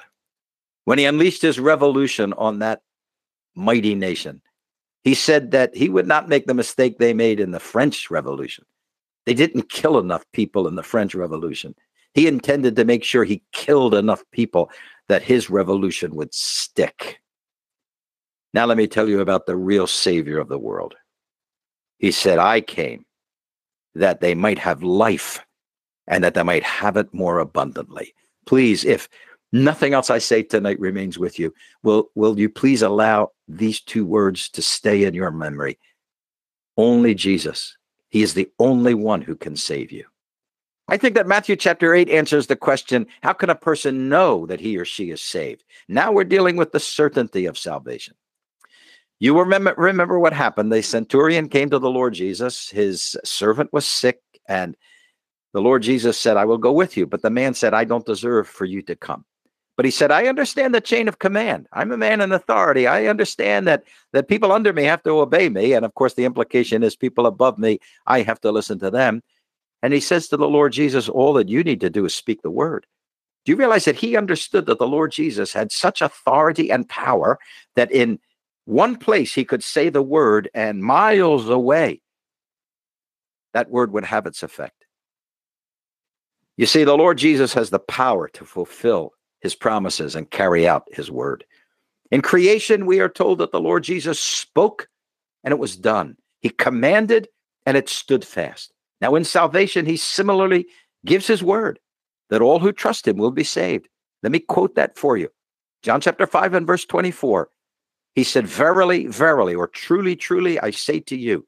When 0.86 1.00
he 1.00 1.06
unleashed 1.06 1.42
his 1.42 1.60
revolution 1.60 2.34
on 2.34 2.60
that 2.60 2.84
mighty 3.56 3.96
nation, 3.96 4.44
he 5.04 5.16
said 5.16 5.50
that 5.50 5.76
he 5.76 5.90
would 5.90 6.06
not 6.06 6.30
make 6.30 6.46
the 6.46 6.54
mistake 6.54 7.00
they 7.00 7.16
made 7.16 7.40
in 7.40 7.50
the 7.50 7.60
French 7.60 8.12
Revolution. 8.12 8.66
They 9.26 9.34
didn't 9.34 9.72
kill 9.72 9.98
enough 9.98 10.26
people 10.32 10.68
in 10.68 10.76
the 10.76 10.84
French 10.84 11.16
Revolution. 11.16 11.74
He 12.14 12.28
intended 12.28 12.76
to 12.76 12.86
make 12.86 13.04
sure 13.04 13.24
he 13.24 13.42
killed 13.52 13.96
enough 13.96 14.24
people 14.32 14.70
that 15.08 15.24
his 15.24 15.50
revolution 15.50 16.14
would 16.14 16.36
stick. 16.36 17.20
Now, 18.54 18.68
let 18.68 18.78
me 18.78 18.86
tell 18.86 19.10
you 19.10 19.22
about 19.22 19.48
the 19.48 19.58
real 19.58 19.88
savior 19.88 20.38
of 20.38 20.50
the 20.50 20.60
world. 20.60 20.94
He 21.98 22.12
said, 22.12 22.38
I 22.38 22.62
came 22.62 23.06
that 23.96 24.22
they 24.22 24.36
might 24.36 24.60
have 24.60 24.84
life 24.84 25.44
and 26.08 26.24
that 26.24 26.34
they 26.34 26.44
might 26.44 26.64
have 26.64 26.98
it 26.98 27.14
more 27.14 27.40
abundantly. 27.40 28.14
Please, 28.46 28.84
if 28.84 29.08
nothing 29.52 29.94
else 29.94 30.10
I 30.10 30.18
say 30.18 30.44
tonight 30.44 30.80
remains 30.80 31.18
with 31.18 31.40
you, 31.40 31.54
will, 31.84 32.10
will 32.16 32.40
you 32.40 32.50
please 32.50 32.82
allow 32.82 33.32
these 33.48 33.82
two 33.82 34.06
words 34.06 34.50
to 34.50 34.62
stay 34.62 35.04
in 35.04 35.14
your 35.14 35.32
memory? 35.32 35.78
Only 36.78 37.14
Jesus. 37.14 37.78
He 38.10 38.22
is 38.22 38.34
the 38.34 38.50
only 38.60 38.94
one 38.94 39.22
who 39.22 39.36
can 39.36 39.56
save 39.56 39.92
you. 39.92 40.06
I 40.88 40.98
think 40.98 41.16
that 41.16 41.28
Matthew 41.28 41.56
chapter 41.56 41.94
8 41.94 42.10
answers 42.10 42.48
the 42.48 42.56
question 42.58 43.08
how 43.24 43.32
can 43.32 43.50
a 43.50 43.56
person 43.56 44.10
know 44.10 44.46
that 44.48 44.60
he 44.60 44.78
or 44.78 44.84
she 44.84 45.12
is 45.12 45.22
saved? 45.22 45.64
Now 45.88 46.12
we're 46.12 46.26
dealing 46.26 46.58
with 46.58 46.74
the 46.74 46.82
certainty 46.82 47.46
of 47.46 47.58
salvation. 47.58 48.16
You 49.22 49.38
remember, 49.38 49.76
remember 49.78 50.18
what 50.18 50.34
happened. 50.34 50.74
The 50.74 50.82
centurion 50.82 51.48
came 51.48 51.70
to 51.70 51.78
the 51.78 51.92
Lord 51.92 52.16
Jesus. 52.16 52.72
His 52.72 53.16
servant 53.24 53.72
was 53.72 53.86
sick, 53.86 54.20
and 54.50 54.76
the 55.54 55.62
Lord 55.62 55.84
Jesus 55.84 56.18
said, 56.18 56.38
I 56.38 56.46
will 56.46 56.58
go 56.58 56.72
with 56.72 56.98
you. 56.98 57.06
But 57.06 57.22
the 57.22 57.30
man 57.30 57.54
said, 57.54 57.76
I 57.76 57.84
don't 57.84 58.04
deserve 58.04 58.48
for 58.48 58.66
you 58.66 58.82
to 58.82 58.96
come. 58.96 59.24
But 59.78 59.86
he 59.86 59.92
said, 59.92 60.10
I 60.10 60.26
understand 60.26 60.74
the 60.74 60.82
chain 60.82 61.08
of 61.08 61.20
command. 61.20 61.68
I'm 61.72 61.92
a 61.92 61.98
man 61.98 62.20
in 62.20 62.32
authority. 62.32 62.88
I 62.88 63.06
understand 63.06 63.68
that 63.68 63.84
that 64.12 64.28
people 64.28 64.52
under 64.52 64.74
me 64.74 64.86
have 64.86 65.04
to 65.04 65.12
obey 65.12 65.50
me. 65.50 65.74
And 65.74 65.86
of 65.86 65.94
course, 65.94 66.16
the 66.16 66.26
implication 66.26 66.82
is 66.82 66.96
people 66.96 67.28
above 67.28 67.60
me, 67.60 67.78
I 68.08 68.24
have 68.24 68.42
to 68.42 68.52
listen 68.52 68.80
to 68.80 68.90
them. 68.90 69.22
And 69.84 69.94
he 69.94 70.00
says 70.00 70.30
to 70.30 70.38
the 70.38 70.50
Lord 70.50 70.74
Jesus, 70.74 71.08
All 71.08 71.34
that 71.34 71.48
you 71.48 71.64
need 71.64 71.82
to 71.82 71.92
do 71.92 72.06
is 72.06 72.16
speak 72.16 72.42
the 72.42 72.50
word. 72.50 72.88
Do 73.46 73.52
you 73.52 73.56
realize 73.56 73.86
that 73.86 73.98
he 73.98 74.18
understood 74.18 74.66
that 74.66 74.80
the 74.80 74.88
Lord 74.88 75.12
Jesus 75.12 75.54
had 75.54 75.72
such 75.72 76.02
authority 76.02 76.72
and 76.72 76.90
power 76.90 77.38
that 77.76 77.92
in 77.92 78.18
one 78.72 78.96
place 78.96 79.34
he 79.34 79.44
could 79.44 79.64
say 79.64 79.90
the 79.90 80.02
word, 80.02 80.50
and 80.54 80.82
miles 80.82 81.50
away, 81.50 82.02
that 83.54 83.70
word 83.70 83.92
would 83.92 84.06
have 84.06 84.26
its 84.26 84.44
effect. 84.44 84.86
You 86.56 86.66
see, 86.66 86.86
the 86.86 86.96
Lord 86.96 87.18
Jesus 87.18 87.54
has 87.54 87.70
the 87.70 87.80
power 87.80 88.30
to 88.30 88.46
fulfill 88.46 89.12
his 89.42 89.56
promises 89.56 90.16
and 90.16 90.32
carry 90.32 90.68
out 90.70 90.88
his 90.94 91.12
word. 91.12 91.44
In 92.12 92.22
creation, 92.22 92.86
we 92.86 93.02
are 93.02 93.10
told 93.10 93.40
that 93.40 93.52
the 93.52 93.60
Lord 93.60 93.84
Jesus 93.84 94.22
spoke 94.22 94.88
and 95.44 95.52
it 95.52 95.60
was 95.60 95.76
done. 95.76 96.16
He 96.40 96.50
commanded 96.50 97.28
and 97.66 97.76
it 97.76 97.90
stood 97.90 98.24
fast. 98.24 98.72
Now, 99.02 99.16
in 99.16 99.26
salvation, 99.26 99.86
he 99.86 99.98
similarly 99.98 100.66
gives 101.06 101.28
his 101.28 101.44
word 101.44 101.78
that 102.30 102.42
all 102.42 102.60
who 102.60 102.72
trust 102.72 103.06
him 103.06 103.18
will 103.18 103.32
be 103.32 103.44
saved. 103.44 103.90
Let 104.24 104.32
me 104.32 104.40
quote 104.40 104.76
that 104.76 104.98
for 104.98 105.18
you. 105.18 105.28
John 105.84 106.00
chapter 106.00 106.26
5 106.26 106.54
and 106.54 106.66
verse 106.66 106.86
24. 106.86 107.50
He 108.16 108.24
said, 108.24 108.48
Verily, 108.48 109.08
verily, 109.08 109.56
or 109.56 109.68
truly, 109.68 110.16
truly, 110.16 110.60
I 110.60 110.72
say 110.72 111.00
to 111.02 111.18
you, 111.18 111.48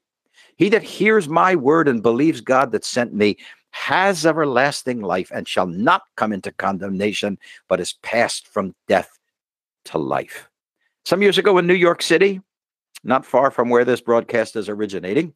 he 0.56 0.68
that 0.70 0.82
hears 0.82 1.28
my 1.28 1.54
word 1.56 1.88
and 1.88 2.02
believes 2.02 2.40
God 2.40 2.72
that 2.72 2.84
sent 2.84 3.12
me 3.12 3.36
has 3.72 4.24
everlasting 4.24 5.00
life 5.00 5.32
and 5.34 5.48
shall 5.48 5.66
not 5.66 6.02
come 6.16 6.32
into 6.32 6.52
condemnation, 6.52 7.36
but 7.68 7.80
is 7.80 7.94
passed 8.02 8.46
from 8.46 8.72
death 8.86 9.18
to 9.86 9.98
life. 9.98 10.48
Some 11.04 11.22
years 11.22 11.38
ago 11.38 11.58
in 11.58 11.66
New 11.66 11.74
York 11.74 12.00
City, 12.00 12.40
not 13.02 13.26
far 13.26 13.50
from 13.50 13.68
where 13.68 13.84
this 13.84 14.00
broadcast 14.00 14.54
is 14.54 14.68
originating, 14.68 15.34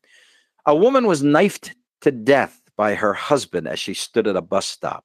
a 0.66 0.74
woman 0.74 1.06
was 1.06 1.22
knifed 1.22 1.74
to 2.02 2.12
death 2.12 2.62
by 2.76 2.94
her 2.94 3.12
husband 3.12 3.66
as 3.66 3.80
she 3.80 3.92
stood 3.92 4.28
at 4.28 4.36
a 4.36 4.40
bus 4.40 4.66
stop. 4.66 5.04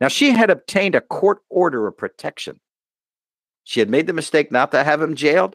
Now, 0.00 0.08
she 0.08 0.30
had 0.30 0.48
obtained 0.48 0.94
a 0.94 1.02
court 1.02 1.42
order 1.50 1.86
of 1.86 1.98
protection 1.98 2.60
she 3.68 3.80
had 3.80 3.90
made 3.90 4.06
the 4.06 4.14
mistake 4.14 4.50
not 4.50 4.70
to 4.70 4.82
have 4.82 5.02
him 5.02 5.14
jailed, 5.14 5.54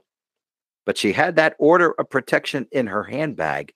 but 0.86 1.00
she 1.00 1.14
had 1.14 1.36
that 1.36 1.56
order 1.58 1.94
of 1.94 2.12
protection 2.12 2.68
in 2.72 2.86
her 2.86 3.02
handbag 3.02 3.74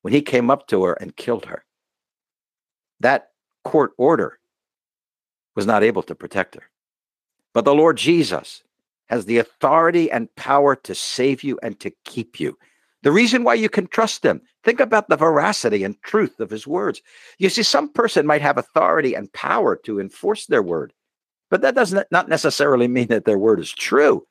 when 0.00 0.14
he 0.14 0.22
came 0.22 0.50
up 0.50 0.66
to 0.68 0.84
her 0.84 0.94
and 0.94 1.14
killed 1.14 1.44
her. 1.44 1.62
That 3.00 3.28
court 3.62 3.92
order 3.98 4.38
was 5.54 5.66
not 5.66 5.82
able 5.82 6.02
to 6.04 6.14
protect 6.14 6.54
her. 6.54 6.62
But 7.52 7.66
the 7.66 7.74
Lord 7.74 7.98
Jesus 7.98 8.62
has 9.10 9.26
the 9.26 9.36
authority 9.36 10.10
and 10.10 10.34
power 10.34 10.74
to 10.76 10.94
save 10.94 11.44
you 11.44 11.58
and 11.62 11.78
to 11.80 11.92
keep 12.06 12.40
you. 12.40 12.56
The 13.02 13.12
reason 13.12 13.44
why 13.44 13.52
you 13.52 13.68
can 13.68 13.86
trust 13.86 14.24
him, 14.24 14.40
think 14.64 14.80
about 14.80 15.10
the 15.10 15.16
veracity 15.16 15.84
and 15.84 16.00
truth 16.00 16.40
of 16.40 16.48
his 16.48 16.66
words. 16.66 17.02
You 17.36 17.50
see, 17.50 17.64
some 17.64 17.92
person 17.92 18.24
might 18.24 18.40
have 18.40 18.56
authority 18.56 19.12
and 19.12 19.30
power 19.34 19.76
to 19.84 20.00
enforce 20.00 20.46
their 20.46 20.62
word, 20.62 20.94
but 21.52 21.60
that 21.60 21.74
does 21.74 21.94
not 22.10 22.30
necessarily 22.30 22.88
mean 22.88 23.08
that 23.08 23.26
their 23.26 23.38
word 23.38 23.60
is 23.60 23.70
true. 23.70 24.26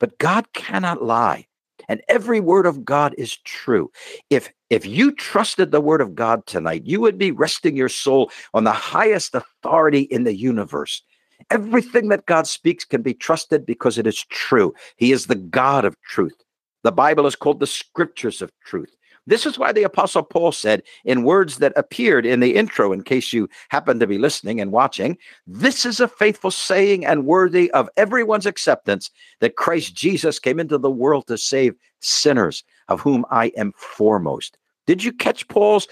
But 0.00 0.18
God 0.18 0.52
cannot 0.54 1.04
lie. 1.04 1.46
And 1.88 2.02
every 2.08 2.40
word 2.40 2.66
of 2.66 2.84
God 2.84 3.14
is 3.16 3.36
true. 3.44 3.92
If 4.28 4.52
if 4.68 4.84
you 4.84 5.12
trusted 5.12 5.70
the 5.70 5.80
word 5.80 6.00
of 6.00 6.16
God 6.16 6.44
tonight, 6.46 6.82
you 6.84 7.00
would 7.00 7.16
be 7.16 7.30
resting 7.30 7.76
your 7.76 7.88
soul 7.88 8.32
on 8.54 8.64
the 8.64 8.72
highest 8.72 9.36
authority 9.36 10.00
in 10.00 10.24
the 10.24 10.34
universe. 10.34 11.00
Everything 11.48 12.08
that 12.08 12.26
God 12.26 12.48
speaks 12.48 12.84
can 12.84 13.02
be 13.02 13.14
trusted 13.14 13.64
because 13.64 13.96
it 13.96 14.08
is 14.08 14.24
true. 14.24 14.74
He 14.96 15.12
is 15.12 15.26
the 15.26 15.36
God 15.36 15.84
of 15.84 15.94
truth. 16.00 16.42
The 16.82 16.90
Bible 16.90 17.28
is 17.28 17.36
called 17.36 17.60
the 17.60 17.68
scriptures 17.68 18.42
of 18.42 18.50
truth. 18.64 18.96
This 19.28 19.44
is 19.44 19.58
why 19.58 19.72
the 19.72 19.82
Apostle 19.82 20.22
Paul 20.22 20.52
said, 20.52 20.82
in 21.04 21.22
words 21.22 21.58
that 21.58 21.74
appeared 21.76 22.24
in 22.24 22.40
the 22.40 22.56
intro, 22.56 22.92
in 22.92 23.02
case 23.02 23.30
you 23.30 23.46
happen 23.68 24.00
to 24.00 24.06
be 24.06 24.16
listening 24.16 24.58
and 24.58 24.72
watching, 24.72 25.18
this 25.46 25.84
is 25.84 26.00
a 26.00 26.08
faithful 26.08 26.50
saying 26.50 27.04
and 27.04 27.26
worthy 27.26 27.70
of 27.72 27.90
everyone's 27.98 28.46
acceptance 28.46 29.10
that 29.40 29.56
Christ 29.56 29.94
Jesus 29.94 30.38
came 30.38 30.58
into 30.58 30.78
the 30.78 30.90
world 30.90 31.26
to 31.26 31.36
save 31.36 31.74
sinners, 32.00 32.64
of 32.88 33.02
whom 33.02 33.26
I 33.30 33.52
am 33.54 33.74
foremost. 33.76 34.56
Did 34.86 35.04
you 35.04 35.12
catch 35.12 35.46
Paul's 35.48 35.86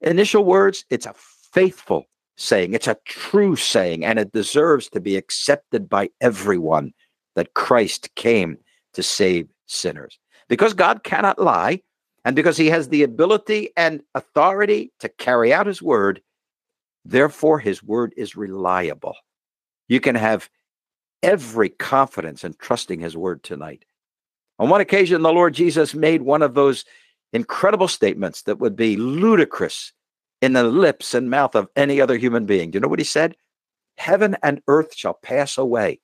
initial 0.00 0.44
words? 0.44 0.86
It's 0.88 1.06
a 1.06 1.14
faithful 1.14 2.06
saying, 2.38 2.72
it's 2.72 2.88
a 2.88 2.96
true 3.04 3.56
saying, 3.56 4.06
and 4.06 4.18
it 4.18 4.32
deserves 4.32 4.88
to 4.88 5.00
be 5.00 5.16
accepted 5.16 5.86
by 5.86 6.08
everyone 6.22 6.94
that 7.36 7.52
Christ 7.52 8.08
came 8.14 8.56
to 8.94 9.02
save 9.02 9.48
sinners. 9.66 10.18
Because 10.48 10.72
God 10.72 11.04
cannot 11.04 11.38
lie, 11.38 11.82
and 12.24 12.34
because 12.34 12.56
he 12.56 12.68
has 12.68 12.88
the 12.88 13.02
ability 13.02 13.70
and 13.76 14.02
authority 14.14 14.92
to 15.00 15.08
carry 15.08 15.52
out 15.52 15.66
his 15.66 15.82
word, 15.82 16.22
therefore 17.04 17.58
his 17.58 17.82
word 17.82 18.14
is 18.16 18.36
reliable. 18.36 19.16
You 19.88 20.00
can 20.00 20.14
have 20.14 20.48
every 21.22 21.68
confidence 21.68 22.44
in 22.44 22.54
trusting 22.54 23.00
his 23.00 23.16
word 23.16 23.42
tonight. 23.42 23.84
On 24.58 24.68
one 24.68 24.80
occasion, 24.80 25.22
the 25.22 25.32
Lord 25.32 25.54
Jesus 25.54 25.94
made 25.94 26.22
one 26.22 26.42
of 26.42 26.54
those 26.54 26.84
incredible 27.32 27.88
statements 27.88 28.42
that 28.42 28.60
would 28.60 28.76
be 28.76 28.96
ludicrous 28.96 29.92
in 30.40 30.52
the 30.52 30.62
lips 30.62 31.14
and 31.14 31.30
mouth 31.30 31.54
of 31.54 31.68
any 31.74 32.00
other 32.00 32.16
human 32.16 32.46
being. 32.46 32.70
Do 32.70 32.76
you 32.76 32.80
know 32.80 32.88
what 32.88 33.00
he 33.00 33.04
said? 33.04 33.36
Heaven 33.96 34.36
and 34.42 34.62
earth 34.68 34.94
shall 34.94 35.14
pass 35.14 35.58
away, 35.58 36.00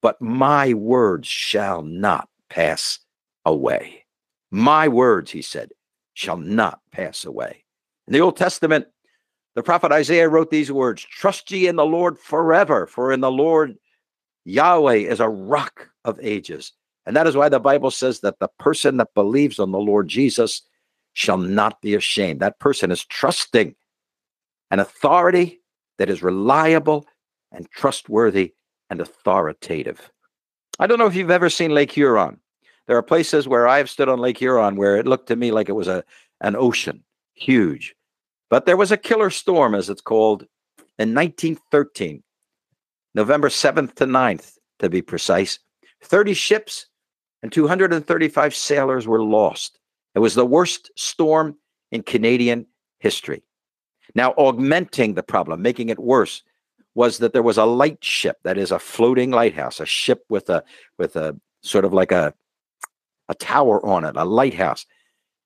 but 0.00 0.20
my 0.20 0.74
words 0.74 1.28
shall 1.28 1.82
not 1.82 2.28
pass 2.48 2.98
away. 3.44 4.03
My 4.54 4.86
words, 4.86 5.32
he 5.32 5.42
said, 5.42 5.72
shall 6.12 6.36
not 6.36 6.78
pass 6.92 7.24
away. 7.24 7.64
In 8.06 8.12
the 8.12 8.20
Old 8.20 8.36
Testament, 8.36 8.86
the 9.56 9.64
prophet 9.64 9.90
Isaiah 9.90 10.28
wrote 10.28 10.50
these 10.50 10.70
words 10.70 11.02
Trust 11.02 11.50
ye 11.50 11.66
in 11.66 11.74
the 11.74 11.84
Lord 11.84 12.20
forever, 12.20 12.86
for 12.86 13.10
in 13.10 13.18
the 13.18 13.32
Lord 13.32 13.74
Yahweh 14.44 15.08
is 15.08 15.18
a 15.18 15.28
rock 15.28 15.88
of 16.04 16.20
ages. 16.22 16.72
And 17.04 17.16
that 17.16 17.26
is 17.26 17.34
why 17.34 17.48
the 17.48 17.58
Bible 17.58 17.90
says 17.90 18.20
that 18.20 18.38
the 18.38 18.48
person 18.60 18.96
that 18.98 19.12
believes 19.16 19.58
on 19.58 19.72
the 19.72 19.78
Lord 19.80 20.06
Jesus 20.06 20.62
shall 21.14 21.38
not 21.38 21.82
be 21.82 21.96
ashamed. 21.96 22.38
That 22.38 22.60
person 22.60 22.92
is 22.92 23.04
trusting 23.04 23.74
an 24.70 24.78
authority 24.78 25.62
that 25.98 26.08
is 26.08 26.22
reliable 26.22 27.06
and 27.50 27.68
trustworthy 27.72 28.54
and 28.88 29.00
authoritative. 29.00 30.12
I 30.78 30.86
don't 30.86 31.00
know 31.00 31.06
if 31.06 31.16
you've 31.16 31.32
ever 31.32 31.50
seen 31.50 31.72
Lake 31.72 31.90
Huron. 31.90 32.38
There 32.86 32.96
are 32.96 33.02
places 33.02 33.48
where 33.48 33.66
I've 33.66 33.90
stood 33.90 34.08
on 34.08 34.18
Lake 34.18 34.38
Huron 34.38 34.76
where 34.76 34.96
it 34.96 35.06
looked 35.06 35.28
to 35.28 35.36
me 35.36 35.50
like 35.50 35.68
it 35.68 35.72
was 35.72 35.88
a 35.88 36.04
an 36.40 36.56
ocean, 36.56 37.02
huge. 37.34 37.94
But 38.50 38.66
there 38.66 38.76
was 38.76 38.92
a 38.92 38.96
killer 38.96 39.30
storm, 39.30 39.74
as 39.74 39.88
it's 39.88 40.02
called, 40.02 40.42
in 40.98 41.14
1913, 41.14 42.22
November 43.14 43.48
7th 43.48 43.94
to 43.94 44.06
9th, 44.06 44.58
to 44.80 44.90
be 44.90 45.02
precise. 45.02 45.58
30 46.02 46.34
ships 46.34 46.86
and 47.42 47.50
235 47.52 48.54
sailors 48.54 49.06
were 49.06 49.22
lost. 49.22 49.78
It 50.14 50.18
was 50.18 50.34
the 50.34 50.46
worst 50.46 50.90
storm 50.96 51.56
in 51.90 52.02
Canadian 52.02 52.66
history. 52.98 53.42
Now, 54.14 54.32
augmenting 54.36 55.14
the 55.14 55.22
problem, 55.22 55.62
making 55.62 55.88
it 55.88 55.98
worse, 55.98 56.42
was 56.94 57.18
that 57.18 57.32
there 57.32 57.42
was 57.42 57.58
a 57.58 57.64
light 57.64 58.04
ship 58.04 58.38
that 58.44 58.58
is 58.58 58.70
a 58.70 58.78
floating 58.78 59.30
lighthouse, 59.30 59.80
a 59.80 59.86
ship 59.86 60.24
with 60.28 60.48
a 60.48 60.62
with 60.98 61.16
a 61.16 61.36
sort 61.62 61.84
of 61.84 61.92
like 61.92 62.12
a 62.12 62.32
a 63.28 63.34
tower 63.34 63.84
on 63.84 64.04
it, 64.04 64.16
a 64.16 64.24
lighthouse 64.24 64.86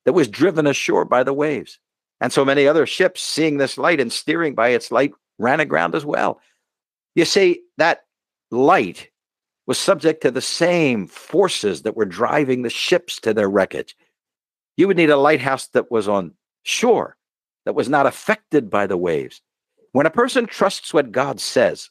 that 0.04 0.12
was 0.12 0.28
driven 0.28 0.66
ashore 0.66 1.04
by 1.04 1.22
the 1.22 1.32
waves. 1.32 1.78
And 2.20 2.32
so 2.32 2.44
many 2.44 2.66
other 2.66 2.86
ships, 2.86 3.22
seeing 3.22 3.58
this 3.58 3.78
light 3.78 4.00
and 4.00 4.12
steering 4.12 4.54
by 4.54 4.70
its 4.70 4.90
light, 4.90 5.12
ran 5.38 5.60
aground 5.60 5.94
as 5.94 6.04
well. 6.04 6.40
You 7.14 7.24
see, 7.24 7.62
that 7.76 8.00
light 8.50 9.10
was 9.66 9.78
subject 9.78 10.22
to 10.22 10.30
the 10.30 10.40
same 10.40 11.06
forces 11.06 11.82
that 11.82 11.96
were 11.96 12.06
driving 12.06 12.62
the 12.62 12.70
ships 12.70 13.20
to 13.20 13.34
their 13.34 13.48
wreckage. 13.48 13.96
You 14.76 14.88
would 14.88 14.96
need 14.96 15.10
a 15.10 15.16
lighthouse 15.16 15.68
that 15.68 15.90
was 15.90 16.08
on 16.08 16.32
shore, 16.62 17.16
that 17.64 17.74
was 17.74 17.88
not 17.88 18.06
affected 18.06 18.70
by 18.70 18.86
the 18.86 18.96
waves. 18.96 19.40
When 19.92 20.06
a 20.06 20.10
person 20.10 20.46
trusts 20.46 20.92
what 20.92 21.12
God 21.12 21.40
says, 21.40 21.90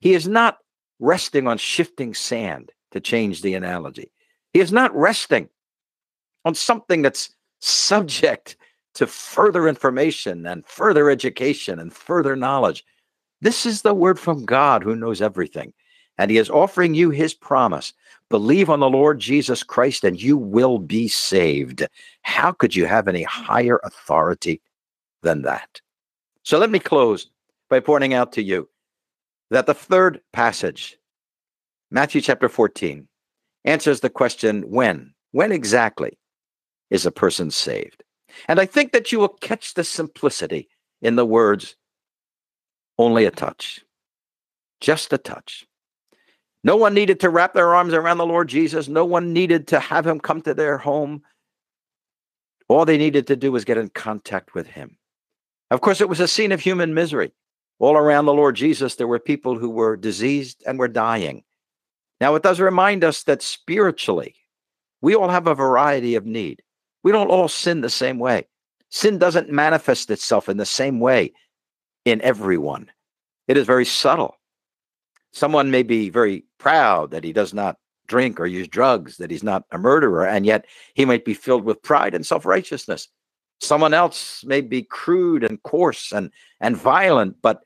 he 0.00 0.14
is 0.14 0.28
not 0.28 0.58
resting 1.00 1.46
on 1.46 1.58
shifting 1.58 2.14
sand, 2.14 2.72
to 2.92 3.00
change 3.00 3.42
the 3.42 3.54
analogy. 3.54 4.10
Is 4.60 4.72
not 4.72 4.94
resting 4.94 5.48
on 6.44 6.54
something 6.54 7.02
that's 7.02 7.30
subject 7.60 8.56
to 8.94 9.06
further 9.06 9.68
information 9.68 10.46
and 10.46 10.66
further 10.66 11.10
education 11.10 11.78
and 11.78 11.92
further 11.92 12.34
knowledge. 12.34 12.84
This 13.40 13.64
is 13.64 13.82
the 13.82 13.94
word 13.94 14.18
from 14.18 14.44
God 14.44 14.82
who 14.82 14.96
knows 14.96 15.22
everything. 15.22 15.72
And 16.16 16.30
he 16.30 16.38
is 16.38 16.50
offering 16.50 16.94
you 16.94 17.10
his 17.10 17.34
promise 17.34 17.92
Believe 18.30 18.68
on 18.68 18.80
the 18.80 18.90
Lord 18.90 19.20
Jesus 19.20 19.62
Christ 19.62 20.04
and 20.04 20.20
you 20.20 20.36
will 20.36 20.78
be 20.78 21.08
saved. 21.08 21.86
How 22.22 22.52
could 22.52 22.76
you 22.76 22.84
have 22.84 23.08
any 23.08 23.22
higher 23.22 23.80
authority 23.84 24.60
than 25.22 25.42
that? 25.42 25.80
So 26.42 26.58
let 26.58 26.70
me 26.70 26.78
close 26.78 27.30
by 27.70 27.80
pointing 27.80 28.12
out 28.12 28.32
to 28.32 28.42
you 28.42 28.68
that 29.50 29.66
the 29.66 29.74
third 29.74 30.20
passage, 30.32 30.98
Matthew 31.90 32.20
chapter 32.20 32.50
14, 32.50 33.08
answers 33.64 34.00
the 34.00 34.10
question 34.10 34.62
when? 34.62 35.14
When 35.32 35.52
exactly 35.52 36.18
is 36.90 37.06
a 37.06 37.10
person 37.10 37.50
saved? 37.50 38.02
And 38.46 38.60
I 38.60 38.66
think 38.66 38.92
that 38.92 39.12
you 39.12 39.18
will 39.18 39.28
catch 39.28 39.74
the 39.74 39.84
simplicity 39.84 40.68
in 41.02 41.16
the 41.16 41.26
words, 41.26 41.76
only 42.98 43.24
a 43.24 43.30
touch, 43.30 43.84
just 44.80 45.12
a 45.12 45.18
touch. 45.18 45.66
No 46.64 46.76
one 46.76 46.94
needed 46.94 47.20
to 47.20 47.30
wrap 47.30 47.54
their 47.54 47.74
arms 47.74 47.94
around 47.94 48.18
the 48.18 48.26
Lord 48.26 48.48
Jesus. 48.48 48.88
No 48.88 49.04
one 49.04 49.32
needed 49.32 49.68
to 49.68 49.80
have 49.80 50.06
him 50.06 50.18
come 50.18 50.42
to 50.42 50.54
their 50.54 50.76
home. 50.76 51.22
All 52.68 52.84
they 52.84 52.98
needed 52.98 53.28
to 53.28 53.36
do 53.36 53.52
was 53.52 53.64
get 53.64 53.78
in 53.78 53.88
contact 53.88 54.54
with 54.54 54.66
him. 54.66 54.98
Of 55.70 55.80
course, 55.80 56.00
it 56.00 56.08
was 56.08 56.20
a 56.20 56.28
scene 56.28 56.52
of 56.52 56.60
human 56.60 56.94
misery. 56.94 57.32
All 57.78 57.96
around 57.96 58.24
the 58.24 58.34
Lord 58.34 58.56
Jesus, 58.56 58.96
there 58.96 59.06
were 59.06 59.20
people 59.20 59.56
who 59.56 59.70
were 59.70 59.96
diseased 59.96 60.62
and 60.66 60.78
were 60.78 60.88
dying. 60.88 61.44
Now, 62.20 62.34
it 62.34 62.42
does 62.42 62.60
remind 62.60 63.04
us 63.04 63.22
that 63.24 63.42
spiritually, 63.42 64.34
we 65.00 65.14
all 65.14 65.28
have 65.28 65.46
a 65.46 65.54
variety 65.54 66.14
of 66.16 66.26
need. 66.26 66.62
We 67.02 67.12
don't 67.12 67.30
all 67.30 67.48
sin 67.48 67.80
the 67.80 67.90
same 67.90 68.18
way. 68.18 68.46
Sin 68.90 69.18
doesn't 69.18 69.50
manifest 69.50 70.10
itself 70.10 70.48
in 70.48 70.56
the 70.56 70.66
same 70.66 70.98
way 70.98 71.32
in 72.04 72.22
everyone, 72.22 72.90
it 73.46 73.56
is 73.56 73.66
very 73.66 73.84
subtle. 73.84 74.36
Someone 75.32 75.70
may 75.70 75.82
be 75.82 76.08
very 76.08 76.44
proud 76.58 77.10
that 77.10 77.22
he 77.22 77.34
does 77.34 77.52
not 77.52 77.76
drink 78.06 78.40
or 78.40 78.46
use 78.46 78.66
drugs, 78.66 79.18
that 79.18 79.30
he's 79.30 79.42
not 79.42 79.64
a 79.70 79.78
murderer, 79.78 80.26
and 80.26 80.46
yet 80.46 80.64
he 80.94 81.04
might 81.04 81.24
be 81.24 81.34
filled 81.34 81.64
with 81.64 81.82
pride 81.82 82.14
and 82.14 82.24
self 82.24 82.46
righteousness. 82.46 83.08
Someone 83.60 83.92
else 83.92 84.42
may 84.44 84.60
be 84.60 84.82
crude 84.82 85.44
and 85.44 85.62
coarse 85.62 86.12
and, 86.12 86.30
and 86.60 86.76
violent, 86.76 87.36
but 87.42 87.60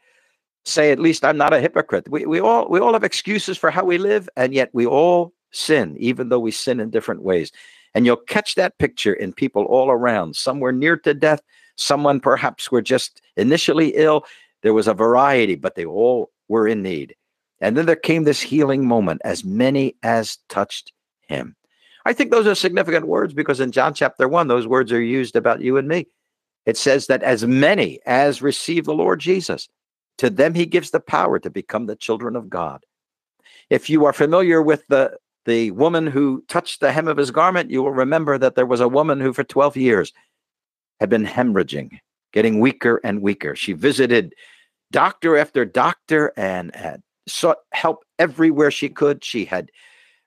say, 0.64 0.92
at 0.92 0.98
least 0.98 1.24
I'm 1.24 1.36
not 1.36 1.52
a 1.52 1.60
hypocrite. 1.60 2.08
We, 2.08 2.26
we, 2.26 2.40
all, 2.40 2.68
we 2.68 2.80
all 2.80 2.92
have 2.92 3.04
excuses 3.04 3.58
for 3.58 3.70
how 3.70 3.84
we 3.84 3.98
live, 3.98 4.28
and 4.36 4.54
yet 4.54 4.70
we 4.72 4.86
all 4.86 5.32
sin, 5.50 5.96
even 5.98 6.28
though 6.28 6.38
we 6.38 6.50
sin 6.50 6.80
in 6.80 6.90
different 6.90 7.22
ways. 7.22 7.52
And 7.94 8.06
you'll 8.06 8.16
catch 8.16 8.54
that 8.54 8.78
picture 8.78 9.12
in 9.12 9.32
people 9.32 9.64
all 9.64 9.90
around. 9.90 10.36
Some 10.36 10.60
were 10.60 10.72
near 10.72 10.96
to 10.98 11.14
death, 11.14 11.42
someone 11.76 12.20
perhaps 12.20 12.70
were 12.70 12.82
just 12.82 13.20
initially 13.36 13.88
ill. 13.96 14.24
There 14.62 14.74
was 14.74 14.88
a 14.88 14.94
variety, 14.94 15.56
but 15.56 15.74
they 15.74 15.84
all 15.84 16.30
were 16.48 16.68
in 16.68 16.82
need. 16.82 17.14
And 17.60 17.76
then 17.76 17.86
there 17.86 17.96
came 17.96 18.24
this 18.24 18.40
healing 18.40 18.86
moment, 18.86 19.22
as 19.24 19.44
many 19.44 19.96
as 20.02 20.38
touched 20.48 20.92
him. 21.28 21.56
I 22.04 22.12
think 22.12 22.30
those 22.30 22.46
are 22.46 22.54
significant 22.54 23.06
words 23.06 23.32
because 23.32 23.60
in 23.60 23.72
John 23.72 23.94
chapter 23.94 24.26
1, 24.26 24.48
those 24.48 24.66
words 24.66 24.92
are 24.92 25.00
used 25.00 25.36
about 25.36 25.60
you 25.60 25.76
and 25.76 25.86
me. 25.86 26.08
It 26.66 26.76
says 26.76 27.06
that 27.06 27.22
as 27.22 27.46
many 27.46 28.00
as 28.06 28.42
receive 28.42 28.84
the 28.84 28.94
Lord 28.94 29.20
Jesus, 29.20 29.68
to 30.22 30.30
them 30.30 30.54
he 30.54 30.66
gives 30.66 30.92
the 30.92 31.00
power 31.00 31.40
to 31.40 31.50
become 31.50 31.86
the 31.86 31.96
children 31.96 32.36
of 32.36 32.48
God. 32.48 32.86
If 33.70 33.90
you 33.90 34.04
are 34.04 34.12
familiar 34.12 34.62
with 34.62 34.86
the, 34.86 35.18
the 35.46 35.72
woman 35.72 36.06
who 36.06 36.44
touched 36.46 36.78
the 36.78 36.92
hem 36.92 37.08
of 37.08 37.16
his 37.16 37.32
garment, 37.32 37.72
you 37.72 37.82
will 37.82 37.90
remember 37.90 38.38
that 38.38 38.54
there 38.54 38.64
was 38.64 38.78
a 38.78 38.86
woman 38.86 39.18
who 39.18 39.32
for 39.32 39.42
12 39.42 39.76
years 39.76 40.12
had 41.00 41.10
been 41.10 41.26
hemorrhaging, 41.26 41.98
getting 42.32 42.60
weaker 42.60 43.00
and 43.02 43.20
weaker. 43.20 43.56
She 43.56 43.72
visited 43.72 44.32
doctor 44.92 45.36
after 45.36 45.64
doctor 45.64 46.32
and 46.36 46.72
had 46.72 47.02
sought 47.26 47.58
help 47.72 48.04
everywhere 48.20 48.70
she 48.70 48.90
could. 48.90 49.24
She 49.24 49.44
had 49.44 49.70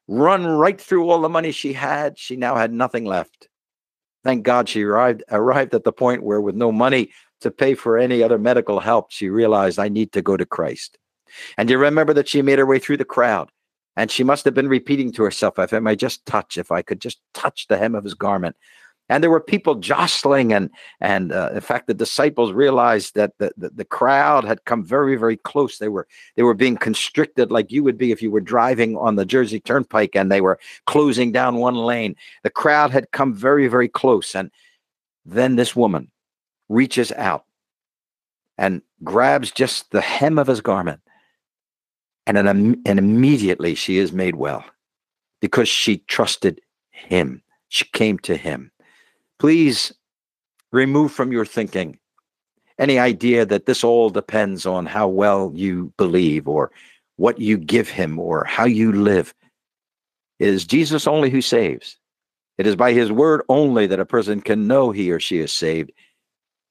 run 0.10 0.45
right 0.45 0.79
through 0.79 1.10
all 1.10 1.21
the 1.21 1.29
money 1.29 1.53
she 1.53 1.71
had. 1.71 2.19
She 2.19 2.36
now 2.36 2.58
had 2.58 2.73
nothing 2.73 3.05
left. 3.05 3.47
Thank 4.25 4.43
God 4.43 4.67
she 4.67 4.84
arrived 4.84 5.23
arrived 5.31 5.73
at 5.73 5.86
the 5.86 5.93
point 5.93 6.21
where, 6.21 6.41
with 6.41 6.55
no 6.55 6.73
money 6.73 7.12
to 7.45 7.51
pay 7.51 7.75
for 7.75 7.95
any 7.95 8.23
other 8.23 8.39
medical 8.39 8.79
help, 8.79 9.12
she 9.12 9.29
realized 9.29 9.77
I 9.77 9.88
need 9.88 10.12
to 10.13 10.21
go 10.23 10.36
to 10.36 10.47
Christ. 10.47 10.97
And 11.58 11.69
you 11.69 11.77
remember 11.77 12.12
that 12.15 12.27
she 12.27 12.41
made 12.41 12.58
her 12.58 12.65
way 12.65 12.79
through 12.79 12.97
the 12.97 13.05
crowd. 13.05 13.51
And 13.95 14.10
she 14.10 14.23
must 14.23 14.45
have 14.45 14.55
been 14.55 14.67
repeating 14.67 15.12
to 15.13 15.23
herself, 15.23 15.60
if 15.60 15.71
I 15.71 15.79
might 15.79 15.99
just 15.99 16.25
touch, 16.25 16.58
if 16.58 16.71
I 16.71 16.81
could 16.81 16.99
just 16.99 17.19
touch 17.36 17.67
the 17.67 17.77
hem 17.77 17.93
of 17.93 18.03
his 18.03 18.15
garment, 18.15 18.55
and 19.10 19.23
there 19.23 19.29
were 19.29 19.39
people 19.39 19.75
jostling 19.75 20.51
and 20.51 20.71
and 20.99 21.31
uh, 21.31 21.51
in 21.53 21.62
fact 21.62 21.86
the 21.86 21.93
disciples 21.93 22.51
realized 22.51 23.13
that 23.13 23.34
the, 23.38 23.51
the, 23.55 23.69
the 23.69 23.86
crowd 23.86 24.43
had 24.43 24.65
come 24.65 24.84
very 24.84 25.15
very 25.15 25.38
close 25.38 25.77
they 25.77 25.88
were 25.88 26.08
they 26.36 26.41
were 26.41 26.55
being 26.55 26.75
constricted 26.75 27.51
like 27.51 27.71
you 27.71 27.84
would 27.84 27.99
be 27.99 28.12
if 28.12 28.21
you 28.23 28.31
were 28.31 28.41
driving 28.41 28.97
on 28.97 29.15
the 29.15 29.23
jersey 29.23 29.60
turnpike 29.60 30.15
and 30.15 30.31
they 30.31 30.41
were 30.41 30.58
closing 30.88 31.31
down 31.31 31.58
one 31.58 31.75
lane 31.75 32.15
the 32.41 32.49
crowd 32.49 32.89
had 32.89 33.12
come 33.12 33.31
very 33.31 33.67
very 33.67 33.88
close 33.88 34.34
and 34.34 34.49
then 35.23 35.55
this 35.55 35.75
woman 35.75 36.10
reaches 36.69 37.12
out 37.13 37.45
and 38.58 38.82
grabs 39.04 39.51
just 39.51 39.91
the 39.91 40.01
hem 40.01 40.39
of 40.39 40.47
his 40.47 40.62
garment 40.62 41.01
and 42.25 42.38
and 42.38 42.99
immediately 42.99 43.75
she 43.75 43.97
is 43.97 44.12
made 44.12 44.36
well 44.36 44.63
because 45.41 45.69
she 45.69 45.97
trusted 45.97 46.62
him 46.89 47.41
she 47.69 47.86
came 47.93 48.17
to 48.19 48.36
him 48.36 48.71
Please 49.38 49.93
remove 50.71 51.12
from 51.12 51.32
your 51.32 51.45
thinking 51.45 51.99
any 52.78 52.99
idea 52.99 53.45
that 53.45 53.65
this 53.65 53.84
all 53.84 54.10
depends 54.10 54.65
on 54.65 54.86
how 54.86 55.08
well 55.08 55.51
you 55.54 55.93
believe 55.97 56.47
or 56.47 56.71
what 57.17 57.39
you 57.39 57.58
give 57.58 57.88
him 57.88 58.19
or 58.19 58.43
how 58.43 58.65
you 58.65 58.91
live. 58.91 59.34
It 60.39 60.49
is 60.49 60.65
Jesus 60.65 61.08
only 61.08 61.30
who 61.30 61.41
saves. 61.41 61.97
It 62.58 62.67
is 62.67 62.75
by 62.75 62.93
his 62.93 63.12
word 63.12 63.43
only 63.47 63.88
that 63.88 63.99
a 63.99 64.06
person 64.06 64.41
can 64.41 64.67
know 64.67 64.91
he 64.91 65.12
or 65.12 65.19
she 65.19 65.39
is 65.39 65.54
saved. 65.54 65.91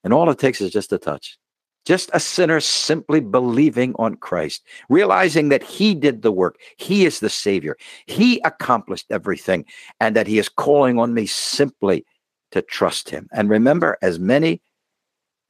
And 0.04 0.12
all 0.12 0.30
it 0.30 0.38
takes 0.38 0.60
is 0.60 0.70
just 0.70 0.92
a 0.92 0.98
touch. 0.98 1.38
Just 1.84 2.10
a 2.14 2.20
sinner 2.20 2.60
simply 2.60 3.20
believing 3.20 3.94
on 3.98 4.14
Christ, 4.16 4.62
realizing 4.88 5.50
that 5.50 5.62
he 5.62 5.94
did 5.94 6.22
the 6.22 6.32
work. 6.32 6.56
He 6.78 7.04
is 7.04 7.20
the 7.20 7.28
Savior. 7.28 7.76
He 8.06 8.40
accomplished 8.44 9.06
everything, 9.10 9.66
and 10.00 10.16
that 10.16 10.26
he 10.26 10.38
is 10.38 10.48
calling 10.48 10.98
on 10.98 11.12
me 11.12 11.26
simply 11.26 12.06
to 12.52 12.62
trust 12.62 13.10
him. 13.10 13.28
And 13.32 13.50
remember, 13.50 13.98
as 14.00 14.18
many 14.18 14.62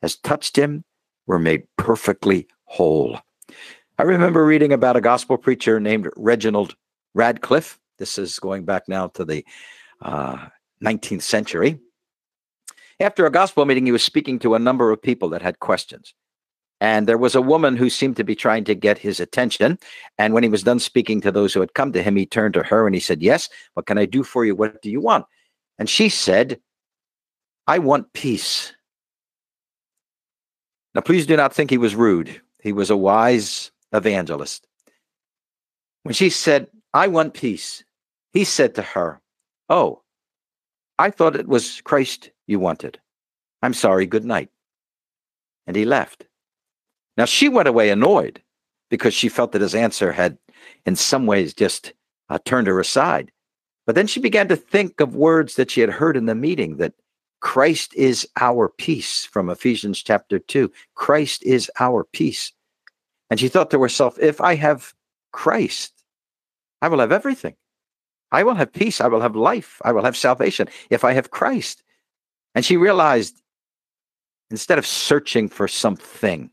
as 0.02 0.16
touched 0.16 0.56
him 0.56 0.84
were 1.26 1.38
made 1.38 1.62
perfectly 1.76 2.48
whole. 2.64 3.18
I 3.98 4.02
remember 4.02 4.44
reading 4.44 4.72
about 4.72 4.96
a 4.96 5.00
gospel 5.00 5.38
preacher 5.38 5.78
named 5.78 6.10
Reginald 6.16 6.74
Radcliffe. 7.14 7.78
This 7.98 8.18
is 8.18 8.40
going 8.40 8.64
back 8.64 8.88
now 8.88 9.06
to 9.08 9.24
the 9.24 9.44
uh, 10.02 10.48
19th 10.82 11.22
century. 11.22 11.78
After 13.00 13.26
a 13.26 13.30
gospel 13.30 13.64
meeting, 13.64 13.86
he 13.86 13.92
was 13.92 14.04
speaking 14.04 14.38
to 14.40 14.54
a 14.54 14.58
number 14.58 14.90
of 14.90 15.02
people 15.02 15.28
that 15.30 15.42
had 15.42 15.58
questions. 15.58 16.14
And 16.80 17.08
there 17.08 17.18
was 17.18 17.34
a 17.34 17.42
woman 17.42 17.76
who 17.76 17.88
seemed 17.88 18.16
to 18.16 18.24
be 18.24 18.34
trying 18.34 18.64
to 18.64 18.74
get 18.74 18.98
his 18.98 19.20
attention. 19.20 19.78
And 20.18 20.34
when 20.34 20.42
he 20.42 20.48
was 20.48 20.62
done 20.62 20.78
speaking 20.78 21.20
to 21.22 21.32
those 21.32 21.54
who 21.54 21.60
had 21.60 21.74
come 21.74 21.92
to 21.92 22.02
him, 22.02 22.16
he 22.16 22.26
turned 22.26 22.54
to 22.54 22.62
her 22.62 22.86
and 22.86 22.94
he 22.94 23.00
said, 23.00 23.22
Yes, 23.22 23.48
what 23.74 23.86
can 23.86 23.98
I 23.98 24.06
do 24.06 24.22
for 24.22 24.44
you? 24.44 24.54
What 24.54 24.82
do 24.82 24.90
you 24.90 25.00
want? 25.00 25.24
And 25.78 25.88
she 25.88 26.08
said, 26.08 26.60
I 27.66 27.78
want 27.78 28.12
peace. 28.12 28.74
Now, 30.94 31.00
please 31.00 31.26
do 31.26 31.36
not 31.36 31.54
think 31.54 31.70
he 31.70 31.78
was 31.78 31.94
rude. 31.94 32.40
He 32.62 32.72
was 32.72 32.90
a 32.90 32.96
wise 32.96 33.72
evangelist. 33.92 34.66
When 36.02 36.14
she 36.14 36.30
said, 36.30 36.68
I 36.92 37.08
want 37.08 37.34
peace, 37.34 37.82
he 38.32 38.44
said 38.44 38.74
to 38.74 38.82
her, 38.82 39.20
Oh, 39.68 40.02
I 40.98 41.10
thought 41.10 41.36
it 41.36 41.48
was 41.48 41.80
Christ 41.80 42.30
you 42.46 42.58
wanted. 42.58 42.98
I'm 43.62 43.74
sorry, 43.74 44.06
good 44.06 44.24
night. 44.24 44.50
And 45.66 45.76
he 45.76 45.84
left. 45.84 46.26
Now 47.16 47.24
she 47.24 47.48
went 47.48 47.68
away 47.68 47.90
annoyed 47.90 48.42
because 48.90 49.14
she 49.14 49.28
felt 49.28 49.52
that 49.52 49.62
his 49.62 49.74
answer 49.74 50.12
had, 50.12 50.38
in 50.84 50.96
some 50.96 51.26
ways, 51.26 51.54
just 51.54 51.92
uh, 52.28 52.38
turned 52.44 52.66
her 52.66 52.80
aside. 52.80 53.30
But 53.86 53.94
then 53.94 54.06
she 54.06 54.20
began 54.20 54.48
to 54.48 54.56
think 54.56 55.00
of 55.00 55.14
words 55.14 55.56
that 55.56 55.70
she 55.70 55.80
had 55.80 55.90
heard 55.90 56.16
in 56.16 56.26
the 56.26 56.34
meeting 56.34 56.78
that 56.78 56.94
Christ 57.40 57.94
is 57.94 58.26
our 58.40 58.70
peace 58.70 59.26
from 59.26 59.50
Ephesians 59.50 60.02
chapter 60.02 60.38
2. 60.38 60.72
Christ 60.94 61.42
is 61.42 61.70
our 61.78 62.04
peace. 62.04 62.52
And 63.28 63.38
she 63.38 63.48
thought 63.48 63.70
to 63.70 63.80
herself, 63.80 64.18
if 64.18 64.40
I 64.40 64.54
have 64.54 64.94
Christ, 65.32 65.92
I 66.80 66.88
will 66.88 67.00
have 67.00 67.12
everything. 67.12 67.56
I 68.32 68.42
will 68.42 68.54
have 68.54 68.72
peace. 68.72 69.00
I 69.00 69.08
will 69.08 69.20
have 69.20 69.36
life. 69.36 69.80
I 69.84 69.92
will 69.92 70.04
have 70.04 70.16
salvation 70.16 70.68
if 70.90 71.04
I 71.04 71.12
have 71.12 71.30
Christ. 71.30 71.83
And 72.54 72.64
she 72.64 72.76
realized 72.76 73.42
instead 74.50 74.78
of 74.78 74.86
searching 74.86 75.48
for 75.48 75.66
something, 75.66 76.50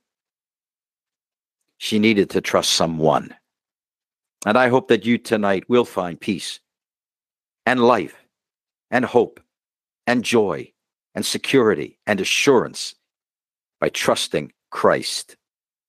she 1.77 1.99
needed 1.99 2.29
to 2.31 2.41
trust 2.41 2.73
someone. 2.73 3.35
And 4.45 4.57
I 4.57 4.69
hope 4.69 4.87
that 4.87 5.05
you 5.05 5.17
tonight 5.17 5.69
will 5.69 5.85
find 5.85 6.19
peace 6.19 6.59
and 7.65 7.79
life 7.79 8.15
and 8.89 9.05
hope 9.05 9.39
and 10.07 10.23
joy 10.23 10.71
and 11.13 11.25
security 11.25 11.99
and 12.07 12.19
assurance 12.19 12.95
by 13.79 13.89
trusting 13.89 14.51
Christ 14.71 15.37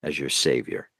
as 0.03 0.19
your 0.19 0.29
Savior. 0.29 0.92